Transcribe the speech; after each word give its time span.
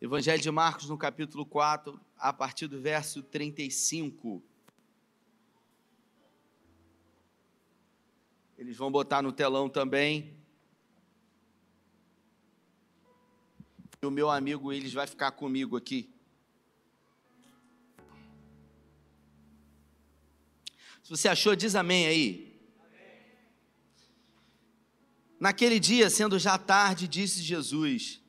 Evangelho 0.00 0.40
de 0.40 0.50
Marcos, 0.50 0.88
no 0.88 0.96
capítulo 0.96 1.44
4, 1.44 2.00
a 2.16 2.32
partir 2.32 2.66
do 2.66 2.80
verso 2.80 3.22
35. 3.22 4.42
Eles 8.56 8.78
vão 8.78 8.90
botar 8.90 9.20
no 9.20 9.30
telão 9.30 9.68
também. 9.68 10.34
E 14.00 14.06
o 14.06 14.10
meu 14.10 14.30
amigo, 14.30 14.72
eles 14.72 14.94
vai 14.94 15.06
ficar 15.06 15.32
comigo 15.32 15.76
aqui. 15.76 16.10
Se 21.02 21.10
você 21.10 21.28
achou, 21.28 21.54
diz 21.54 21.74
amém 21.74 22.06
aí. 22.06 22.58
Naquele 25.38 25.78
dia, 25.78 26.08
sendo 26.08 26.38
já 26.38 26.56
tarde, 26.56 27.06
disse 27.06 27.42
Jesus: 27.42 28.19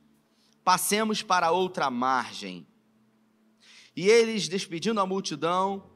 Passemos 0.64 1.24
para 1.24 1.52
outra 1.52 1.90
margem. 1.90 2.68
E 3.96 4.08
eles, 4.08 4.48
despedindo 4.48 5.02
a 5.02 5.06
multidão, 5.06 5.92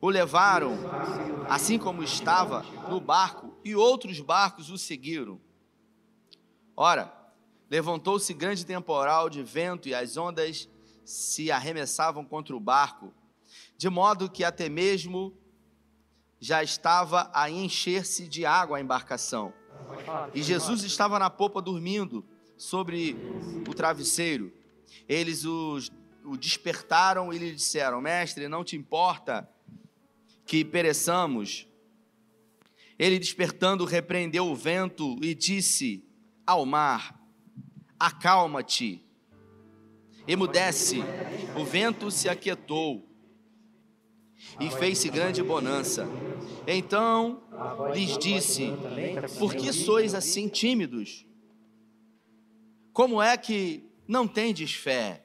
o 0.00 0.08
levaram, 0.08 0.76
assim 1.48 1.78
como 1.78 2.02
estava, 2.02 2.62
no 2.88 3.00
barco, 3.00 3.56
e 3.64 3.74
outros 3.74 4.20
barcos 4.20 4.70
o 4.70 4.78
seguiram. 4.78 5.40
Ora, 6.76 7.12
levantou-se 7.68 8.32
grande 8.32 8.64
temporal 8.64 9.28
de 9.28 9.42
vento 9.42 9.88
e 9.88 9.94
as 9.94 10.16
ondas 10.16 10.68
se 11.04 11.50
arremessavam 11.50 12.24
contra 12.24 12.54
o 12.54 12.60
barco, 12.60 13.12
de 13.76 13.88
modo 13.88 14.30
que 14.30 14.44
até 14.44 14.68
mesmo 14.68 15.36
já 16.40 16.62
estava 16.62 17.30
a 17.34 17.50
encher-se 17.50 18.28
de 18.28 18.46
água 18.46 18.78
a 18.78 18.80
embarcação. 18.80 19.52
E 20.34 20.42
Jesus 20.42 20.82
estava 20.84 21.18
na 21.18 21.30
popa 21.30 21.60
dormindo 21.60 22.24
sobre 22.58 23.16
o 23.66 23.72
travesseiro. 23.72 24.52
Eles 25.08 25.44
os, 25.44 25.90
o 26.24 26.36
despertaram 26.36 27.32
e 27.32 27.38
lhe 27.38 27.52
disseram: 27.52 28.00
Mestre, 28.00 28.48
não 28.48 28.64
te 28.64 28.76
importa 28.76 29.48
que 30.44 30.64
pereçamos? 30.64 31.66
Ele 32.98 33.18
despertando, 33.18 33.84
repreendeu 33.84 34.46
o 34.46 34.56
vento 34.56 35.16
e 35.22 35.34
disse 35.34 36.04
ao 36.44 36.66
mar: 36.66 37.18
Acalma-te, 37.98 39.04
emudece. 40.26 40.98
O 41.56 41.64
vento 41.64 42.10
se 42.10 42.28
aquietou 42.28 43.08
e 44.58 44.70
fez-se 44.70 45.08
grande 45.08 45.42
bonança. 45.42 46.08
Então 46.66 47.42
lhes 47.94 48.18
disse: 48.18 48.72
Por 49.38 49.54
que 49.54 49.72
sois 49.72 50.12
assim 50.14 50.48
tímidos? 50.48 51.27
Como 52.98 53.22
é 53.22 53.36
que 53.36 53.84
não 54.08 54.26
tendes 54.26 54.74
fé? 54.74 55.24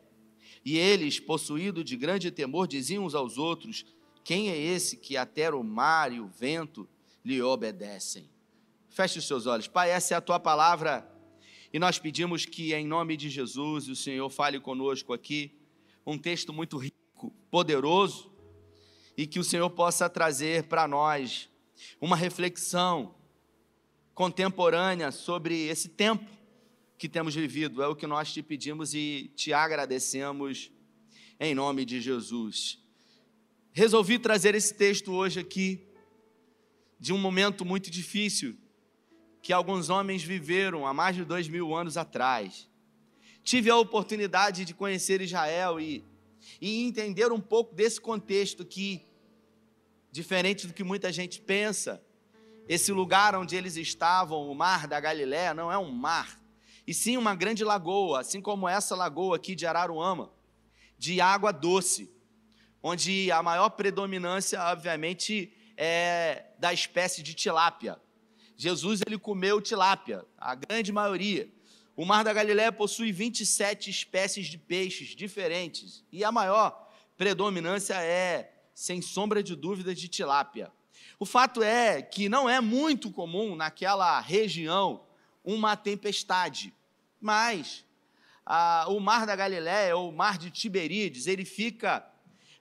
E 0.63 0.77
eles, 0.77 1.19
possuídos 1.19 1.83
de 1.83 1.97
grande 1.97 2.29
temor, 2.29 2.67
diziam 2.67 3.03
uns 3.03 3.15
aos 3.15 3.39
outros: 3.39 3.83
Quem 4.23 4.51
é 4.51 4.55
esse 4.55 4.95
que 4.95 5.17
até 5.17 5.49
o 5.49 5.63
mar 5.63 6.13
e 6.13 6.19
o 6.19 6.27
vento 6.27 6.87
lhe 7.25 7.41
obedecem? 7.41 8.29
Feche 8.91 9.17
os 9.17 9.25
seus 9.25 9.47
olhos. 9.47 9.67
Pai, 9.67 9.89
essa 9.89 10.13
é 10.13 10.17
a 10.17 10.21
tua 10.21 10.39
palavra. 10.39 11.11
E 11.73 11.79
nós 11.79 11.97
pedimos 11.97 12.45
que, 12.45 12.75
em 12.75 12.85
nome 12.85 13.17
de 13.17 13.27
Jesus, 13.27 13.87
o 13.87 13.95
Senhor 13.95 14.29
fale 14.29 14.59
conosco 14.59 15.11
aqui. 15.11 15.51
Um 16.05 16.15
texto 16.15 16.53
muito 16.53 16.77
rico, 16.77 17.33
poderoso, 17.49 18.31
e 19.17 19.25
que 19.25 19.39
o 19.39 19.43
Senhor 19.43 19.71
possa 19.71 20.07
trazer 20.07 20.65
para 20.65 20.87
nós 20.87 21.49
uma 21.99 22.15
reflexão 22.15 23.15
contemporânea 24.13 25.11
sobre 25.11 25.65
esse 25.65 25.89
tempo 25.89 26.32
que 27.03 27.09
temos 27.09 27.35
vivido. 27.35 27.83
É 27.83 27.87
o 27.89 27.97
que 27.97 28.07
nós 28.07 28.31
te 28.31 28.41
pedimos 28.41 28.93
e 28.93 29.29
te 29.35 29.51
agradecemos 29.51 30.71
em 31.37 31.53
nome 31.53 31.83
de 31.83 31.99
Jesus. 31.99 32.79
Resolvi 33.73 34.17
trazer 34.17 34.55
esse 34.55 34.73
texto 34.73 35.11
hoje 35.11 35.41
aqui, 35.41 35.85
de 36.97 37.11
um 37.11 37.17
momento 37.17 37.65
muito 37.65 37.91
difícil 37.91 38.55
que 39.41 39.51
alguns 39.51 39.89
homens 39.89 40.23
viveram 40.23 40.87
há 40.87 40.93
mais 40.93 41.17
de 41.17 41.25
dois 41.25 41.49
mil 41.49 41.75
anos 41.75 41.97
atrás. 41.97 42.69
Tive 43.43 43.69
a 43.69 43.75
oportunidade 43.75 44.63
de 44.63 44.73
conhecer 44.73 45.19
Israel 45.19 45.81
e, 45.81 46.05
e 46.61 46.85
entender 46.85 47.33
um 47.33 47.41
pouco 47.41 47.75
desse 47.75 47.99
contexto 47.99 48.63
que, 48.63 49.01
diferente 50.09 50.67
do 50.67 50.73
que 50.73 50.85
muita 50.85 51.11
gente 51.11 51.41
pensa, 51.41 52.01
esse 52.65 52.93
lugar 52.93 53.35
onde 53.35 53.57
eles 53.57 53.75
estavam, 53.75 54.49
o 54.49 54.55
mar 54.55 54.87
da 54.87 55.01
Galiléia, 55.01 55.53
não 55.53 55.69
é 55.69 55.77
um 55.77 55.91
mar, 55.91 56.41
e 56.85 56.93
sim 56.93 57.17
uma 57.17 57.33
grande 57.35 57.63
lagoa, 57.63 58.21
assim 58.21 58.41
como 58.41 58.67
essa 58.67 58.95
lagoa 58.95 59.37
aqui 59.37 59.55
de 59.55 59.65
Araruama, 59.65 60.31
de 60.97 61.21
água 61.21 61.51
doce, 61.51 62.11
onde 62.81 63.31
a 63.31 63.41
maior 63.41 63.69
predominância, 63.69 64.61
obviamente, 64.63 65.53
é 65.77 66.45
da 66.59 66.73
espécie 66.73 67.23
de 67.23 67.33
tilápia. 67.33 67.99
Jesus 68.55 69.01
ele 69.05 69.17
comeu 69.17 69.61
tilápia, 69.61 70.25
a 70.37 70.55
grande 70.55 70.91
maioria. 70.91 71.49
O 71.95 72.05
Mar 72.05 72.23
da 72.23 72.33
Galiléia 72.33 72.71
possui 72.71 73.11
27 73.11 73.89
espécies 73.89 74.47
de 74.47 74.57
peixes 74.57 75.09
diferentes 75.09 76.03
e 76.11 76.23
a 76.23 76.31
maior 76.31 76.89
predominância 77.15 77.95
é, 77.95 78.51
sem 78.73 79.01
sombra 79.01 79.43
de 79.43 79.55
dúvida, 79.55 79.93
de 79.93 80.07
tilápia. 80.07 80.71
O 81.19 81.25
fato 81.25 81.61
é 81.61 82.01
que 82.01 82.27
não 82.27 82.49
é 82.49 82.59
muito 82.59 83.11
comum 83.11 83.55
naquela 83.55 84.19
região 84.19 85.05
uma 85.43 85.75
tempestade. 85.75 86.73
Mas 87.19 87.85
ah, 88.45 88.85
o 88.89 88.99
mar 88.99 89.25
da 89.25 89.35
Galiléia, 89.35 89.95
ou 89.95 90.09
o 90.09 90.15
mar 90.15 90.37
de 90.37 90.51
Tiberíades, 90.51 91.27
ele 91.27 91.45
fica 91.45 92.05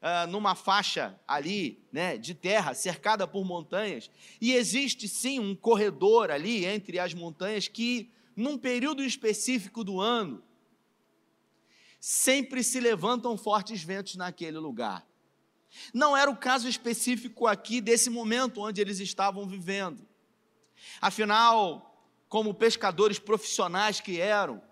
ah, 0.00 0.26
numa 0.26 0.54
faixa 0.54 1.18
ali, 1.26 1.80
né, 1.92 2.16
de 2.16 2.34
terra, 2.34 2.74
cercada 2.74 3.26
por 3.26 3.44
montanhas, 3.44 4.10
e 4.40 4.52
existe 4.52 5.08
sim 5.08 5.38
um 5.38 5.54
corredor 5.54 6.30
ali 6.30 6.64
entre 6.64 6.98
as 6.98 7.14
montanhas 7.14 7.68
que, 7.68 8.10
num 8.34 8.58
período 8.58 9.02
específico 9.04 9.84
do 9.84 10.00
ano, 10.00 10.42
sempre 12.00 12.64
se 12.64 12.80
levantam 12.80 13.36
fortes 13.36 13.82
ventos 13.82 14.16
naquele 14.16 14.58
lugar. 14.58 15.06
Não 15.94 16.16
era 16.16 16.30
o 16.30 16.36
caso 16.36 16.68
específico 16.68 17.46
aqui 17.46 17.80
desse 17.80 18.10
momento 18.10 18.60
onde 18.60 18.80
eles 18.80 18.98
estavam 18.98 19.46
vivendo. 19.46 20.06
Afinal, 21.00 21.91
como 22.32 22.54
pescadores 22.54 23.18
profissionais 23.18 24.00
que 24.00 24.18
eram, 24.18 24.62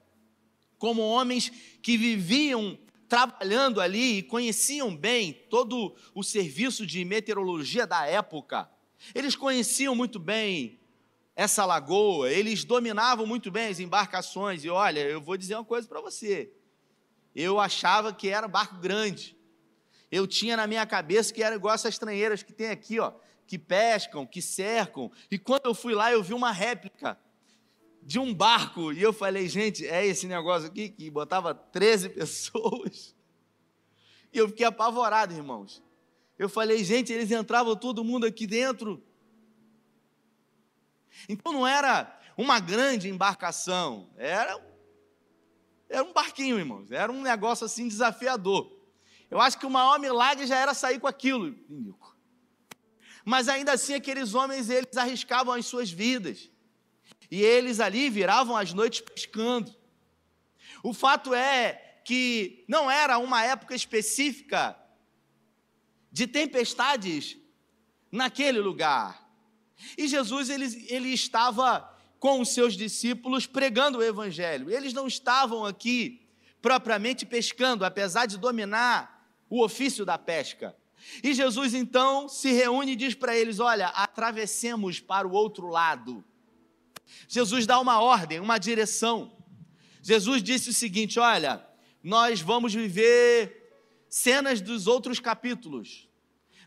como 0.79 1.03
homens 1.03 1.53
que 1.83 1.99
viviam 1.99 2.79
trabalhando 3.07 3.83
ali 3.83 4.17
e 4.17 4.23
conheciam 4.23 4.97
bem 4.97 5.35
todo 5.51 5.95
o 6.15 6.23
serviço 6.23 6.87
de 6.87 7.05
meteorologia 7.05 7.87
da 7.87 8.07
época. 8.07 8.67
Eles 9.15 9.37
conheciam 9.37 9.95
muito 9.95 10.19
bem 10.19 10.81
essa 11.37 11.67
lagoa, 11.67 12.33
eles 12.33 12.65
dominavam 12.65 13.27
muito 13.27 13.51
bem 13.51 13.67
as 13.67 13.79
embarcações. 13.79 14.65
E 14.65 14.71
olha, 14.71 15.01
eu 15.01 15.21
vou 15.21 15.37
dizer 15.37 15.55
uma 15.55 15.63
coisa 15.63 15.87
para 15.87 16.01
você. 16.01 16.51
Eu 17.37 17.61
achava 17.61 18.11
que 18.11 18.31
era 18.31 18.47
um 18.47 18.51
barco 18.51 18.77
grande. 18.77 19.37
Eu 20.11 20.27
tinha 20.27 20.57
na 20.57 20.67
minha 20.67 20.87
cabeça 20.87 21.31
que 21.35 21.43
era 21.43 21.57
igual 21.57 21.75
essas 21.75 21.93
estranheiras 21.93 22.43
que 22.43 22.55
tem 22.55 22.71
aqui, 22.71 22.99
ó, 22.99 23.13
que 23.47 23.59
pescam, 23.59 24.27
que 24.27 24.41
cercam. 24.41 25.13
E 25.31 25.39
quando 25.39 25.67
eu 25.67 25.75
fui 25.75 25.95
lá, 25.95 26.11
eu 26.11 26.23
vi 26.23 26.33
uma 26.33 26.53
réplica 26.53 27.19
de 28.03 28.19
um 28.19 28.35
barco. 28.35 28.93
E 28.93 29.03
eu 29.03 29.13
falei, 29.13 29.49
gente, 29.49 29.87
é 29.87 30.05
esse 30.05 30.27
negócio 30.27 30.69
aqui 30.69 30.89
que 30.89 31.11
botava 31.11 31.55
13 31.55 32.11
pessoas. 32.11 33.15
E 34.33 34.39
eu 34.39 34.49
fiquei 34.49 34.67
apavorado, 34.67 35.35
irmãos. 35.35 35.83
Eu 36.39 36.49
falei, 36.49 36.83
gente, 36.83 37.13
eles 37.13 37.31
entravam 37.31 37.77
todo 37.77 38.05
mundo 38.05 38.27
aqui 38.27 38.47
dentro. 38.47 39.03
Então 41.29 41.53
não 41.53 41.67
era 41.67 42.19
uma 42.37 42.59
grande 42.59 43.09
embarcação, 43.09 44.09
era, 44.17 44.59
era 45.89 46.03
um 46.03 46.13
barquinho, 46.13 46.59
irmãos. 46.59 46.91
Era 46.91 47.13
um 47.13 47.21
negócio 47.21 47.67
assim 47.67 47.87
desafiador. 47.87 48.75
Eu 49.31 49.41
acho 49.41 49.59
que 49.59 49.67
o 49.67 49.71
maior 49.71 49.99
milagre 50.01 50.47
já 50.47 50.57
era 50.57 50.73
sair 50.73 50.99
com 50.99 51.07
aquilo, 51.07 51.55
Nico. 51.69 52.17
Mas 53.25 53.49
ainda 53.49 53.73
assim, 53.73 53.95
aqueles 53.95 54.35
homens, 54.35 54.71
eles 54.71 54.97
arriscavam 54.97 55.55
as 55.55 55.67
suas 55.67 55.91
vidas. 55.91 56.51
E 57.31 57.43
eles 57.43 57.81
ali 57.81 58.11
viravam 58.11 58.57
as 58.57 58.73
noites 58.73 59.01
pescando. 59.01 59.75
O 60.83 60.93
fato 60.93 61.35
é 61.35 62.01
que 62.05 62.65
não 62.67 62.91
era 62.91 63.19
uma 63.19 63.45
época 63.45 63.75
específica 63.75 64.77
de 66.11 66.27
tempestades 66.27 67.37
naquele 68.11 68.59
lugar. 68.59 69.31
E 69.97 70.09
Jesus 70.09 70.51
ele, 70.51 70.87
ele 70.89 71.09
estava 71.11 71.89
com 72.19 72.41
os 72.41 72.51
seus 72.51 72.75
discípulos 72.75 73.47
pregando 73.47 73.99
o 73.99 74.03
evangelho. 74.03 74.71
Eles 74.71 74.93
não 74.93 75.07
estavam 75.07 75.65
aqui 75.65 76.27
propriamente 76.61 77.25
pescando, 77.25 77.85
apesar 77.85 78.27
de 78.27 78.37
dominar 78.37 79.27
o 79.49 79.65
ofício 79.65 80.05
da 80.05 80.19
pesca. 80.19 80.77
E 81.23 81.33
Jesus 81.33 81.73
então 81.73 82.29
se 82.29 82.53
reúne 82.53 82.93
e 82.93 82.97
diz 82.97 83.15
para 83.15 83.35
eles: 83.35 83.59
Olha, 83.59 83.89
atravessemos 83.89 85.01
para 85.01 85.27
o 85.27 85.33
outro 85.33 85.69
lado. 85.69 86.23
Jesus 87.29 87.67
dá 87.67 87.79
uma 87.79 88.01
ordem, 88.01 88.41
uma 88.41 88.59
direção. 88.59 89.33
Jesus 90.03 90.43
disse 90.43 90.71
o 90.71 90.75
seguinte: 90.75 91.19
olha, 91.19 91.65
nós 92.03 92.41
vamos 92.41 92.73
viver 92.73 93.61
cenas 94.09 94.61
dos 94.61 94.87
outros 94.87 95.21
capítulos. 95.21 96.09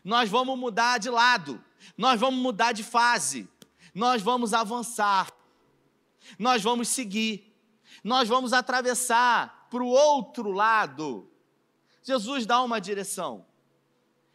Nós 0.02 0.28
vamos 0.28 0.58
mudar 0.58 0.98
de 0.98 1.08
lado, 1.08 1.62
nós 1.96 2.20
vamos 2.20 2.40
mudar 2.40 2.72
de 2.72 2.82
fase, 2.82 3.48
nós 3.94 4.20
vamos 4.20 4.52
avançar, 4.52 5.32
nós 6.38 6.62
vamos 6.62 6.88
seguir, 6.88 7.54
nós 8.02 8.28
vamos 8.28 8.52
atravessar 8.52 9.66
para 9.70 9.82
o 9.82 9.88
outro 9.88 10.52
lado. 10.52 11.30
Jesus 12.02 12.44
dá 12.44 12.62
uma 12.62 12.80
direção. 12.80 13.46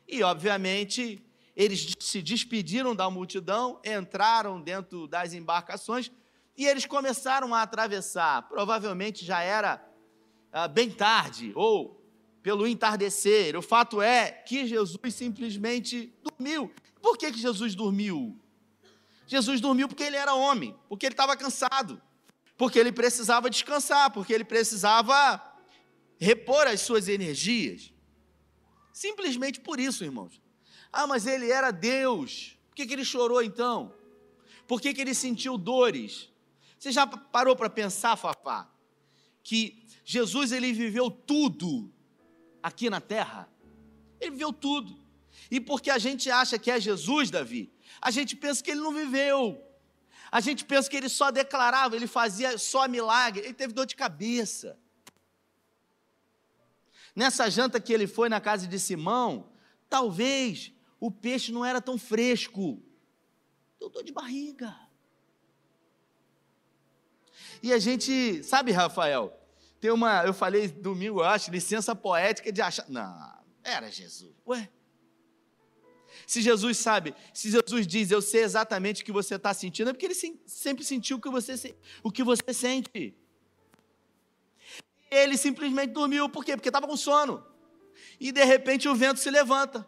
E, 0.08 0.24
obviamente, 0.24 1.24
eles 1.60 1.94
se 2.00 2.22
despediram 2.22 2.96
da 2.96 3.10
multidão, 3.10 3.82
entraram 3.84 4.62
dentro 4.62 5.10
das 5.10 5.34
embarcações 5.34 6.10
e 6.56 6.66
eles 6.66 6.86
começaram 6.86 7.54
a 7.54 7.62
atravessar. 7.62 8.48
Provavelmente 8.48 9.26
já 9.26 9.42
era 9.42 9.86
ah, 10.54 10.70
bem 10.70 10.90
tarde 10.90 11.52
ou 11.54 12.02
pelo 12.42 12.66
entardecer. 12.66 13.58
O 13.58 13.62
fato 13.62 14.02
é 14.02 14.32
que 14.32 14.66
Jesus 14.66 15.14
simplesmente 15.14 16.14
dormiu. 16.24 16.72
Por 17.02 17.18
que, 17.18 17.30
que 17.30 17.40
Jesus 17.40 17.76
dormiu? 17.76 18.40
Jesus 19.28 19.60
dormiu 19.60 19.90
porque 19.90 20.04
ele 20.04 20.16
era 20.16 20.34
homem, 20.34 20.74
porque 20.88 21.08
ele 21.08 21.14
estava 21.14 21.36
cansado, 21.36 22.02
porque 22.58 22.80
ele 22.80 22.94
precisava 22.94 23.50
descansar, 23.50 24.12
porque 24.12 24.32
ele 24.32 24.46
precisava 24.46 25.44
repor 26.18 26.68
as 26.68 26.80
suas 26.80 27.10
energias. 27.10 27.94
Simplesmente 28.94 29.60
por 29.60 29.78
isso, 29.78 30.06
irmãos. 30.06 30.40
Ah, 30.92 31.08
mas 31.08 31.26
ele 31.26 31.52
era 31.52 31.72
Deus. 31.72 32.58
Por 32.70 32.76
que, 32.76 32.86
que 32.86 32.94
ele 32.94 33.06
chorou 33.06 33.42
então? 33.42 33.94
Por 34.68 34.82
que, 34.82 34.94
que 34.94 35.02
ele 35.02 35.14
sentiu 35.14 35.58
dores? 35.58 36.30
Você 36.78 36.92
já 36.92 37.06
parou 37.06 37.56
para 37.56 37.70
pensar, 37.70 38.16
Fafá, 38.16 38.70
que 39.44 39.84
Jesus 40.06 40.52
ele 40.52 40.72
viveu 40.72 41.12
tudo 41.12 41.94
aqui 42.64 42.90
na 42.90 43.02
terra? 43.02 43.50
Ele 44.20 44.32
viveu 44.32 44.54
tudo. 44.54 44.98
E 45.52 45.60
porque 45.60 45.90
a 45.90 45.98
gente 45.98 46.30
acha 46.30 46.58
que 46.58 46.70
é 46.70 46.80
Jesus, 46.80 47.30
Davi, 47.30 47.72
a 48.02 48.12
gente 48.12 48.36
pensa 48.36 48.64
que 48.64 48.72
ele 48.72 48.82
não 48.82 48.94
viveu. 48.94 49.62
A 50.32 50.40
gente 50.40 50.64
pensa 50.64 50.90
que 50.90 50.96
ele 50.96 51.10
só 51.10 51.32
declarava, 51.32 51.96
ele 51.96 52.08
fazia 52.08 52.58
só 52.58 52.88
milagre. 52.88 53.44
Ele 53.44 53.54
teve 53.54 53.74
dor 53.74 53.86
de 53.86 53.96
cabeça. 53.96 54.78
Nessa 57.16 57.50
janta 57.50 57.80
que 57.80 57.92
ele 57.92 58.06
foi 58.08 58.30
na 58.30 58.40
casa 58.40 58.68
de 58.68 58.80
Simão, 58.80 59.52
talvez 59.90 60.72
o 61.00 61.10
peixe 61.10 61.52
não 61.52 61.64
era 61.64 61.82
tão 61.82 61.98
fresco. 61.98 62.82
Deu 63.80 63.90
dor 63.90 64.04
de 64.04 64.12
barriga. 64.12 64.76
E 67.64 67.74
a 67.74 67.80
gente, 67.80 68.44
sabe, 68.44 68.72
Rafael, 68.72 69.34
tem 69.80 69.92
uma, 69.92 70.24
eu 70.26 70.34
falei 70.34 70.68
domingo, 70.68 71.20
eu 71.20 71.26
acho, 71.26 71.52
licença 71.52 71.96
poética 71.96 72.52
de 72.52 72.62
achar. 72.62 72.88
Não, 72.90 73.44
era 73.64 73.90
Jesus. 73.90 74.34
Ué. 74.48 74.70
Se 76.28 76.42
Jesus 76.42 76.78
sabe, 76.78 77.16
se 77.34 77.50
Jesus 77.50 77.88
diz, 77.88 78.12
eu 78.12 78.22
sei 78.22 78.44
exatamente 78.44 79.02
o 79.02 79.06
que 79.06 79.12
você 79.12 79.36
está 79.36 79.54
sentindo, 79.54 79.90
é 79.90 79.94
porque 79.94 80.06
ele 80.06 80.42
sempre 80.46 80.84
sentiu 80.84 81.18
o 81.18 81.22
que 81.22 81.30
você, 81.30 81.76
o 82.04 82.12
que 82.12 82.24
você 82.24 82.54
sente. 82.54 83.16
Ele 85.10 85.38
simplesmente 85.38 85.92
dormiu, 85.92 86.30
por 86.30 86.46
quê? 86.46 86.56
Porque 86.56 86.70
estava 86.70 86.88
com 86.88 86.98
sono. 86.98 87.46
E 88.20 88.32
de 88.32 88.44
repente 88.44 88.88
o 88.88 88.96
vento 88.96 89.20
se 89.20 89.32
levanta. 89.32 89.88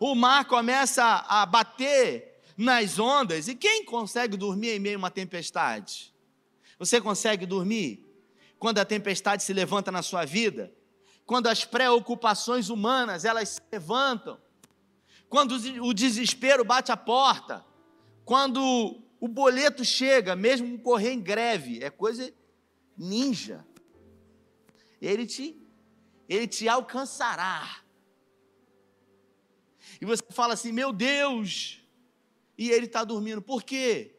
O 0.00 0.14
mar 0.14 0.44
começa 0.44 1.02
a 1.28 1.44
bater 1.46 2.40
nas 2.56 2.98
ondas. 2.98 3.48
E 3.48 3.54
quem 3.54 3.84
consegue 3.84 4.36
dormir 4.36 4.70
em 4.70 4.78
meio 4.78 4.96
a 4.96 4.98
uma 4.98 5.10
tempestade? 5.10 6.14
Você 6.78 7.00
consegue 7.00 7.46
dormir 7.46 8.04
quando 8.58 8.78
a 8.78 8.84
tempestade 8.84 9.42
se 9.42 9.52
levanta 9.52 9.90
na 9.90 10.02
sua 10.02 10.24
vida? 10.24 10.72
Quando 11.24 11.48
as 11.48 11.64
preocupações 11.64 12.68
humanas 12.68 13.24
elas 13.24 13.50
se 13.50 13.60
levantam? 13.72 14.38
Quando 15.28 15.52
o 15.82 15.92
desespero 15.92 16.64
bate 16.64 16.92
a 16.92 16.96
porta? 16.96 17.64
Quando 18.24 19.02
o 19.20 19.28
boleto 19.28 19.84
chega, 19.84 20.36
mesmo 20.36 20.78
correr 20.78 21.12
em 21.12 21.20
greve, 21.20 21.82
é 21.82 21.90
coisa 21.90 22.32
ninja 22.96 23.64
ele 25.00 25.26
te, 25.26 25.60
ele 26.28 26.46
te 26.46 26.68
alcançará. 26.68 27.82
E 30.00 30.04
você 30.04 30.22
fala 30.30 30.54
assim, 30.54 30.72
meu 30.72 30.92
Deus, 30.92 31.80
e 32.56 32.70
ele 32.70 32.86
está 32.86 33.04
dormindo. 33.04 33.40
Por 33.42 33.62
quê? 33.62 34.16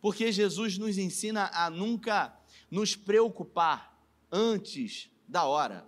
Porque 0.00 0.30
Jesus 0.30 0.78
nos 0.78 0.98
ensina 0.98 1.50
a 1.52 1.70
nunca 1.70 2.36
nos 2.70 2.94
preocupar 2.94 3.98
antes 4.30 5.10
da 5.26 5.44
hora. 5.44 5.86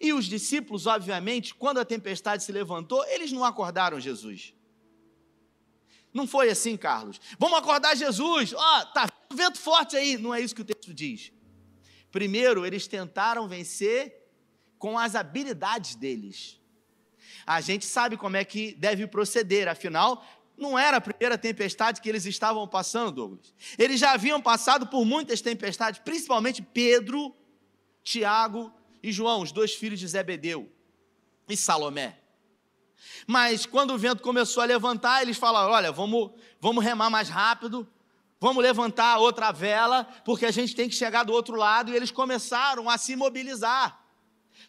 E 0.00 0.12
os 0.12 0.26
discípulos, 0.26 0.86
obviamente, 0.86 1.54
quando 1.54 1.78
a 1.78 1.84
tempestade 1.84 2.42
se 2.42 2.52
levantou, 2.52 3.04
eles 3.06 3.32
não 3.32 3.44
acordaram 3.44 3.98
Jesus. 3.98 4.54
Não 6.12 6.26
foi 6.26 6.50
assim, 6.50 6.76
Carlos. 6.76 7.20
Vamos 7.38 7.58
acordar 7.58 7.96
Jesus. 7.96 8.52
Ó, 8.52 8.58
oh, 8.58 8.86
tá 8.86 9.08
vento 9.32 9.58
forte 9.58 9.96
aí. 9.96 10.18
Não 10.18 10.34
é 10.34 10.40
isso 10.40 10.54
que 10.54 10.62
o 10.62 10.64
texto 10.64 10.92
diz. 10.92 11.32
Primeiro, 12.10 12.66
eles 12.66 12.86
tentaram 12.86 13.48
vencer 13.48 14.28
com 14.76 14.98
as 14.98 15.14
habilidades 15.14 15.94
deles. 15.94 16.59
A 17.46 17.60
gente 17.60 17.84
sabe 17.84 18.16
como 18.16 18.36
é 18.36 18.44
que 18.44 18.74
deve 18.74 19.06
proceder, 19.06 19.68
afinal, 19.68 20.24
não 20.56 20.78
era 20.78 20.98
a 20.98 21.00
primeira 21.00 21.38
tempestade 21.38 22.00
que 22.00 22.08
eles 22.08 22.26
estavam 22.26 22.66
passando, 22.68 23.12
Douglas. 23.12 23.54
Eles 23.78 23.98
já 23.98 24.12
haviam 24.12 24.40
passado 24.40 24.86
por 24.86 25.04
muitas 25.04 25.40
tempestades, 25.40 26.00
principalmente 26.00 26.62
Pedro, 26.62 27.34
Tiago 28.02 28.72
e 29.02 29.10
João, 29.10 29.42
os 29.42 29.52
dois 29.52 29.74
filhos 29.74 29.98
de 29.98 30.06
Zebedeu, 30.06 30.70
e 31.48 31.56
Salomé. 31.56 32.18
Mas 33.26 33.64
quando 33.64 33.94
o 33.94 33.98
vento 33.98 34.22
começou 34.22 34.62
a 34.62 34.66
levantar, 34.66 35.22
eles 35.22 35.38
falaram: 35.38 35.72
olha, 35.72 35.90
vamos, 35.90 36.30
vamos 36.60 36.84
remar 36.84 37.08
mais 37.08 37.28
rápido, 37.28 37.88
Vamos 38.40 38.62
levantar 38.62 39.18
outra 39.18 39.52
vela, 39.52 40.04
porque 40.24 40.46
a 40.46 40.50
gente 40.50 40.74
tem 40.74 40.88
que 40.88 40.94
chegar 40.94 41.24
do 41.24 41.32
outro 41.32 41.56
lado. 41.56 41.92
E 41.92 41.94
eles 41.94 42.10
começaram 42.10 42.88
a 42.88 42.96
se 42.96 43.14
mobilizar. 43.14 44.00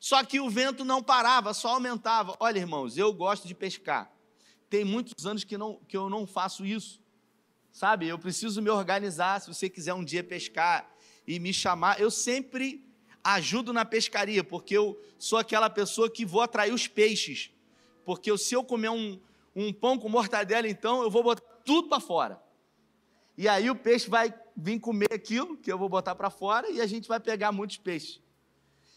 Só 0.01 0.23
que 0.23 0.39
o 0.39 0.49
vento 0.49 0.83
não 0.83 1.03
parava, 1.03 1.53
só 1.53 1.75
aumentava. 1.75 2.35
Olha, 2.39 2.57
irmãos, 2.57 2.97
eu 2.97 3.13
gosto 3.13 3.47
de 3.47 3.53
pescar. 3.53 4.11
Tem 4.67 4.83
muitos 4.83 5.27
anos 5.27 5.43
que, 5.43 5.55
não, 5.59 5.79
que 5.87 5.95
eu 5.95 6.09
não 6.09 6.25
faço 6.25 6.65
isso. 6.65 6.99
Sabe? 7.71 8.07
Eu 8.07 8.17
preciso 8.17 8.63
me 8.63 8.71
organizar. 8.71 9.39
Se 9.39 9.53
você 9.53 9.69
quiser 9.69 9.93
um 9.93 10.03
dia 10.03 10.23
pescar 10.23 10.91
e 11.27 11.37
me 11.37 11.53
chamar, 11.53 12.01
eu 12.01 12.09
sempre 12.09 12.83
ajudo 13.23 13.71
na 13.71 13.85
pescaria, 13.85 14.43
porque 14.43 14.75
eu 14.75 14.99
sou 15.19 15.37
aquela 15.37 15.69
pessoa 15.69 16.09
que 16.09 16.25
vou 16.25 16.41
atrair 16.41 16.73
os 16.73 16.87
peixes. 16.87 17.51
Porque 18.03 18.35
se 18.39 18.55
eu 18.55 18.63
comer 18.63 18.89
um, 18.89 19.21
um 19.55 19.71
pão 19.71 19.99
com 19.99 20.09
mortadela, 20.09 20.67
então 20.67 21.03
eu 21.03 21.11
vou 21.11 21.21
botar 21.21 21.43
tudo 21.63 21.89
para 21.89 21.99
fora. 21.99 22.41
E 23.37 23.47
aí 23.47 23.69
o 23.69 23.75
peixe 23.75 24.09
vai 24.09 24.33
vir 24.57 24.79
comer 24.79 25.13
aquilo 25.13 25.55
que 25.57 25.71
eu 25.71 25.77
vou 25.77 25.87
botar 25.87 26.15
para 26.15 26.31
fora 26.31 26.71
e 26.71 26.81
a 26.81 26.87
gente 26.87 27.07
vai 27.07 27.19
pegar 27.19 27.51
muitos 27.51 27.77
peixes. 27.77 28.19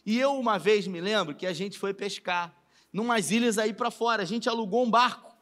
E 0.04 0.18
eu 0.18 0.38
uma 0.38 0.58
vez 0.58 0.86
me 0.86 1.00
lembro 1.00 1.34
que 1.34 1.46
a 1.46 1.52
gente 1.52 1.78
foi 1.78 1.94
pescar 1.94 2.54
numas 2.92 3.30
ilhas 3.30 3.58
aí 3.58 3.72
para 3.72 3.90
fora. 3.90 4.22
A 4.22 4.26
gente 4.26 4.48
alugou 4.48 4.84
um 4.84 4.90
barco. 4.90 5.34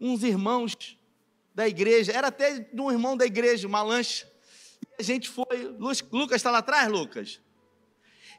Uns 0.00 0.22
irmãos 0.22 0.96
da 1.54 1.66
igreja, 1.66 2.12
era 2.12 2.28
até 2.28 2.60
de 2.60 2.80
um 2.80 2.90
irmão 2.90 3.16
da 3.16 3.26
igreja, 3.26 3.66
uma 3.66 3.82
lancha. 3.82 4.30
E 4.80 5.02
a 5.02 5.02
gente 5.02 5.28
foi, 5.28 5.64
Lucas 5.76 6.36
está 6.36 6.52
lá 6.52 6.58
atrás, 6.58 6.88
Lucas? 6.88 7.40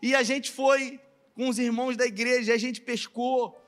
E 0.01 0.15
a 0.15 0.23
gente 0.23 0.49
foi 0.51 1.01
com 1.35 1.49
os 1.49 1.59
irmãos 1.59 1.97
da 1.97 2.05
igreja, 2.05 2.53
a 2.53 2.57
gente 2.57 2.79
pescou, 2.79 3.61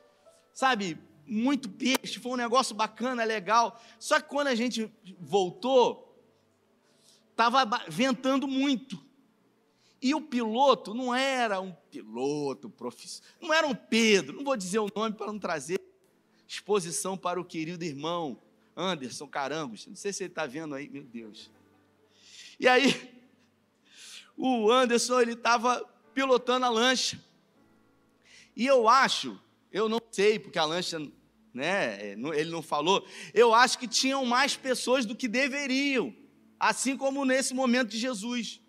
sabe, 0.53 0.97
muito 1.25 1.69
peixe, 1.69 2.19
foi 2.19 2.31
um 2.31 2.37
negócio 2.37 2.73
bacana, 2.73 3.23
legal. 3.23 3.81
Só 3.99 4.19
que 4.19 4.29
quando 4.29 4.47
a 4.47 4.55
gente 4.55 4.91
voltou, 5.19 6.17
estava 7.31 7.65
ventando 7.89 8.47
muito. 8.47 9.03
E 10.01 10.15
o 10.15 10.21
piloto 10.21 10.93
não 10.93 11.13
era 11.13 11.61
um 11.61 11.71
piloto 11.91 12.69
profissional, 12.69 13.31
não 13.39 13.53
era 13.53 13.67
um 13.67 13.75
Pedro, 13.75 14.37
não 14.37 14.43
vou 14.43 14.57
dizer 14.57 14.79
o 14.79 14.89
nome 14.95 15.15
para 15.15 15.27
não 15.27 15.37
trazer 15.37 15.79
exposição 16.47 17.17
para 17.17 17.39
o 17.39 17.45
querido 17.45 17.83
irmão 17.83 18.41
Anderson 18.75 19.27
Carangos. 19.27 19.85
Não 19.85 19.95
sei 19.95 20.11
se 20.11 20.23
ele 20.23 20.31
está 20.31 20.45
vendo 20.45 20.73
aí, 20.73 20.89
meu 20.89 21.03
Deus. 21.03 21.51
E 22.59 22.67
aí, 22.67 23.11
o 24.35 24.71
Anderson, 24.71 25.21
ele 25.21 25.33
estava 25.33 25.85
pilotando 26.13 26.65
a 26.65 26.69
lancha. 26.69 27.23
E 28.55 28.65
eu 28.65 28.89
acho, 28.89 29.39
eu 29.71 29.87
não 29.87 30.01
sei, 30.11 30.39
porque 30.39 30.59
a 30.59 30.65
lancha 30.65 30.99
né? 31.53 32.11
É, 32.11 32.11
ele 32.13 32.49
não 32.49 32.61
falou. 32.61 33.05
Eu 33.33 33.53
acho 33.53 33.77
que 33.77 33.87
tinham 33.87 34.25
mais 34.25 34.55
pessoas 34.55 35.05
do 35.05 35.15
que 35.15 35.27
deveriam, 35.27 36.15
assim 36.59 36.95
como 36.95 37.25
nesse 37.25 37.53
momento 37.53 37.89
de 37.89 37.97
Jesus. 37.97 38.60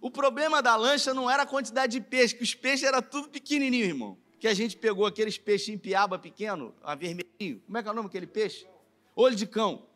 O 0.00 0.10
problema 0.10 0.62
da 0.62 0.74
lancha 0.76 1.12
não 1.12 1.30
era 1.30 1.42
a 1.42 1.46
quantidade 1.46 1.92
de 1.92 2.00
peixe, 2.00 2.34
que 2.34 2.42
os 2.42 2.54
peixes 2.54 2.84
eram 2.84 3.02
tudo 3.02 3.28
pequenininho, 3.28 3.84
irmão. 3.84 4.18
Que 4.38 4.48
a 4.48 4.54
gente 4.54 4.76
pegou 4.76 5.04
aqueles 5.04 5.36
peixes 5.36 5.68
em 5.68 5.76
piaba 5.76 6.18
pequeno, 6.18 6.74
a 6.82 6.94
vermelhinho. 6.94 7.60
Como 7.66 7.76
é 7.76 7.82
que 7.82 7.88
é 7.88 7.92
o 7.92 7.94
nome 7.94 8.08
daquele 8.08 8.26
peixe? 8.26 8.66
Olho 9.14 9.36
de 9.36 9.46
cão. 9.46 9.86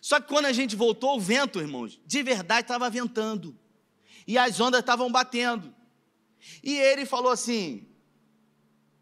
Só 0.00 0.20
que 0.20 0.26
quando 0.26 0.46
a 0.46 0.52
gente 0.52 0.74
voltou, 0.74 1.16
o 1.16 1.20
vento, 1.20 1.60
irmãos, 1.60 2.00
de 2.04 2.22
verdade 2.24 2.62
estava 2.62 2.90
ventando. 2.90 3.56
E 4.26 4.36
as 4.36 4.58
ondas 4.58 4.80
estavam 4.80 5.10
batendo. 5.10 5.72
E 6.62 6.76
ele 6.76 7.06
falou 7.06 7.30
assim: 7.30 7.86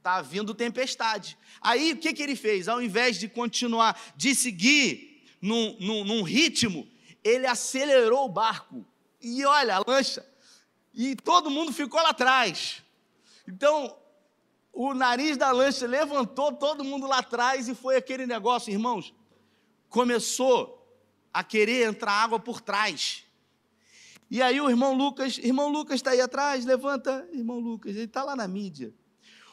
tá 0.03 0.21
vindo 0.21 0.55
tempestade. 0.55 1.39
Aí 1.61 1.93
o 1.93 1.97
que, 1.97 2.13
que 2.13 2.23
ele 2.23 2.37
fez? 2.37 2.69
Ao 2.69 2.83
invés 2.83 3.19
de 3.19 3.29
continuar, 3.29 3.99
de 4.15 4.35
seguir 4.35 5.25
num, 5.41 5.77
num, 5.81 6.05
num 6.05 6.23
ritmo, 6.23 6.87
ele 7.25 7.47
acelerou 7.47 8.27
o 8.27 8.29
barco. 8.29 8.85
E 9.21 9.45
olha, 9.45 9.77
a 9.77 9.83
lancha. 9.87 10.27
E 10.93 11.15
todo 11.17 11.51
mundo 11.51 11.73
ficou 11.73 12.03
lá 12.03 12.11
atrás. 12.11 12.83
Então, 13.47 13.97
o 14.73 14.95
nariz 14.95 15.37
da 15.37 15.51
lancha 15.51 15.87
levantou 15.87 16.53
todo 16.53 16.85
mundo 16.85 17.07
lá 17.07 17.19
atrás 17.19 17.69
e 17.69 17.75
foi 17.75 17.97
aquele 17.97 18.27
negócio, 18.27 18.73
irmãos. 18.73 19.15
Começou 19.89 20.81
a 21.33 21.45
querer 21.45 21.87
entrar 21.87 22.13
água 22.13 22.39
por 22.39 22.61
trás. 22.61 23.25
E 24.31 24.41
aí 24.41 24.61
o 24.61 24.71
irmão 24.71 24.95
Lucas, 24.95 25.39
irmão 25.39 25.69
Lucas 25.69 25.97
está 25.97 26.13
aí 26.13 26.21
atrás, 26.21 26.65
levanta, 26.65 27.29
irmão 27.33 27.59
Lucas, 27.59 27.97
ele 27.97 28.05
está 28.05 28.23
lá 28.23 28.37
na 28.37 28.47
mídia. 28.47 28.95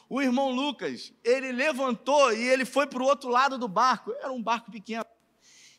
O 0.07 0.21
irmão 0.21 0.51
Lucas, 0.51 1.12
ele 1.24 1.51
levantou 1.51 2.31
e 2.31 2.47
ele 2.47 2.63
foi 2.63 2.86
para 2.88 3.01
o 3.01 3.05
outro 3.05 3.29
lado 3.29 3.57
do 3.57 3.67
barco, 3.67 4.12
era 4.19 4.31
um 4.31 4.41
barco 4.41 4.71
pequeno. 4.71 5.05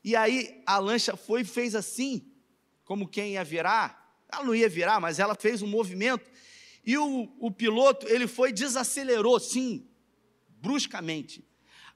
E 0.02 0.16
aí 0.16 0.62
a 0.66 0.78
lancha 0.78 1.16
foi 1.16 1.42
e 1.42 1.44
fez 1.44 1.74
assim, 1.74 2.26
como 2.88 3.06
quem 3.06 3.32
ia 3.34 3.44
virar. 3.44 4.18
Ela 4.32 4.44
não 4.44 4.54
ia 4.54 4.66
virar, 4.66 4.98
mas 4.98 5.18
ela 5.18 5.34
fez 5.34 5.60
um 5.60 5.66
movimento. 5.66 6.28
E 6.82 6.96
o, 6.96 7.30
o 7.38 7.50
piloto, 7.50 8.08
ele 8.08 8.26
foi 8.26 8.50
desacelerou, 8.50 9.38
sim, 9.38 9.86
bruscamente. 10.48 11.46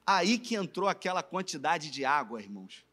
Aí 0.06 0.38
que 0.38 0.54
entrou 0.54 0.86
aquela 0.86 1.22
quantidade 1.22 1.90
de 1.90 2.04
água, 2.04 2.42
irmãos. 2.42 2.84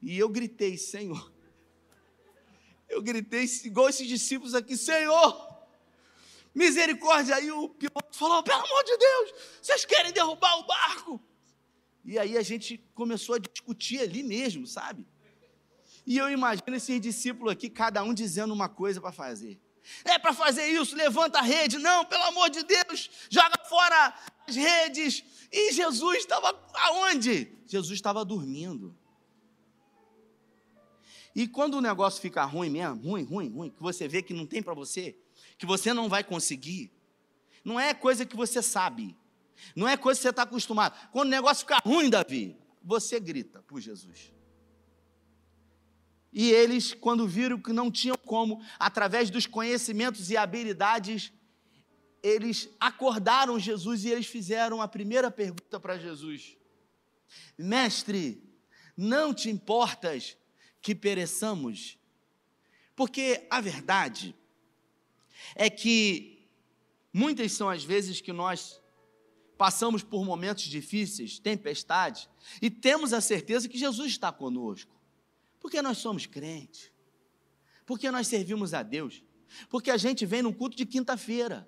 E 0.00 0.18
eu 0.18 0.30
gritei, 0.30 0.78
Senhor. 0.78 1.30
Eu 2.88 3.02
gritei 3.02 3.44
igual 3.64 3.88
esses 3.88 4.06
discípulos 4.06 4.54
aqui, 4.54 4.76
Senhor, 4.76 5.58
misericórdia. 6.54 7.34
Aí 7.34 7.50
o 7.50 7.68
piloto 7.68 8.16
falou: 8.16 8.42
pelo 8.42 8.58
amor 8.58 8.84
de 8.84 8.96
Deus, 8.96 9.32
vocês 9.60 9.84
querem 9.84 10.12
derrubar 10.12 10.58
o 10.58 10.66
barco? 10.66 11.20
E 12.04 12.18
aí 12.18 12.36
a 12.38 12.42
gente 12.42 12.78
começou 12.94 13.34
a 13.34 13.38
discutir 13.38 14.00
ali 14.00 14.22
mesmo, 14.22 14.66
sabe? 14.66 15.04
E 16.06 16.18
eu 16.18 16.30
imagino 16.30 16.76
esses 16.76 17.00
discípulos 17.00 17.52
aqui, 17.52 17.70
cada 17.70 18.02
um 18.02 18.12
dizendo 18.12 18.52
uma 18.52 18.68
coisa 18.68 19.00
para 19.00 19.12
fazer. 19.12 19.60
É 20.04 20.18
para 20.18 20.32
fazer 20.32 20.66
isso, 20.66 20.96
levanta 20.96 21.38
a 21.38 21.42
rede. 21.42 21.78
Não, 21.78 22.04
pelo 22.04 22.24
amor 22.24 22.50
de 22.50 22.62
Deus, 22.62 23.10
joga 23.28 23.58
fora 23.68 24.14
as 24.46 24.56
redes. 24.56 25.24
E 25.52 25.72
Jesus 25.72 26.18
estava 26.18 26.58
aonde? 26.74 27.52
Jesus 27.66 27.94
estava 27.94 28.24
dormindo. 28.24 28.96
E 31.34 31.48
quando 31.48 31.74
o 31.74 31.80
negócio 31.80 32.20
fica 32.20 32.44
ruim 32.44 32.70
mesmo, 32.70 33.02
ruim, 33.02 33.24
ruim, 33.24 33.50
ruim, 33.50 33.70
que 33.70 33.82
você 33.82 34.06
vê 34.06 34.22
que 34.22 34.32
não 34.32 34.46
tem 34.46 34.62
para 34.62 34.72
você, 34.72 35.18
que 35.58 35.66
você 35.66 35.92
não 35.92 36.08
vai 36.08 36.22
conseguir, 36.22 36.92
não 37.64 37.80
é 37.80 37.92
coisa 37.92 38.24
que 38.24 38.36
você 38.36 38.62
sabe, 38.62 39.16
não 39.74 39.88
é 39.88 39.96
coisa 39.96 40.18
que 40.18 40.22
você 40.22 40.30
está 40.30 40.42
acostumado. 40.42 40.96
Quando 41.10 41.28
o 41.28 41.30
negócio 41.30 41.66
fica 41.66 41.78
ruim, 41.78 42.08
Davi, 42.08 42.56
você 42.82 43.18
grita 43.18 43.62
por 43.62 43.80
Jesus. 43.80 44.33
E 46.34 46.50
eles, 46.50 46.92
quando 46.92 47.28
viram 47.28 47.60
que 47.60 47.72
não 47.72 47.92
tinham 47.92 48.16
como, 48.16 48.60
através 48.76 49.30
dos 49.30 49.46
conhecimentos 49.46 50.30
e 50.30 50.36
habilidades, 50.36 51.32
eles 52.20 52.68
acordaram 52.80 53.58
Jesus 53.58 54.04
e 54.04 54.08
eles 54.08 54.26
fizeram 54.26 54.82
a 54.82 54.88
primeira 54.88 55.30
pergunta 55.30 55.78
para 55.78 55.96
Jesus: 55.96 56.56
Mestre, 57.56 58.42
não 58.96 59.32
te 59.32 59.48
importas 59.48 60.36
que 60.82 60.92
pereçamos? 60.92 61.96
Porque 62.96 63.46
a 63.48 63.60
verdade 63.60 64.34
é 65.54 65.70
que 65.70 66.48
muitas 67.12 67.52
são 67.52 67.68
as 67.68 67.84
vezes 67.84 68.20
que 68.20 68.32
nós 68.32 68.80
passamos 69.56 70.02
por 70.02 70.24
momentos 70.24 70.64
difíceis, 70.64 71.38
tempestades, 71.38 72.28
e 72.60 72.68
temos 72.68 73.12
a 73.12 73.20
certeza 73.20 73.68
que 73.68 73.78
Jesus 73.78 74.08
está 74.08 74.32
conosco. 74.32 74.93
Porque 75.64 75.80
nós 75.80 75.96
somos 75.96 76.26
crentes. 76.26 76.92
Porque 77.86 78.10
nós 78.10 78.26
servimos 78.26 78.74
a 78.74 78.82
Deus. 78.82 79.24
Porque 79.70 79.90
a 79.90 79.96
gente 79.96 80.26
vem 80.26 80.42
num 80.42 80.52
culto 80.52 80.76
de 80.76 80.84
quinta-feira. 80.84 81.66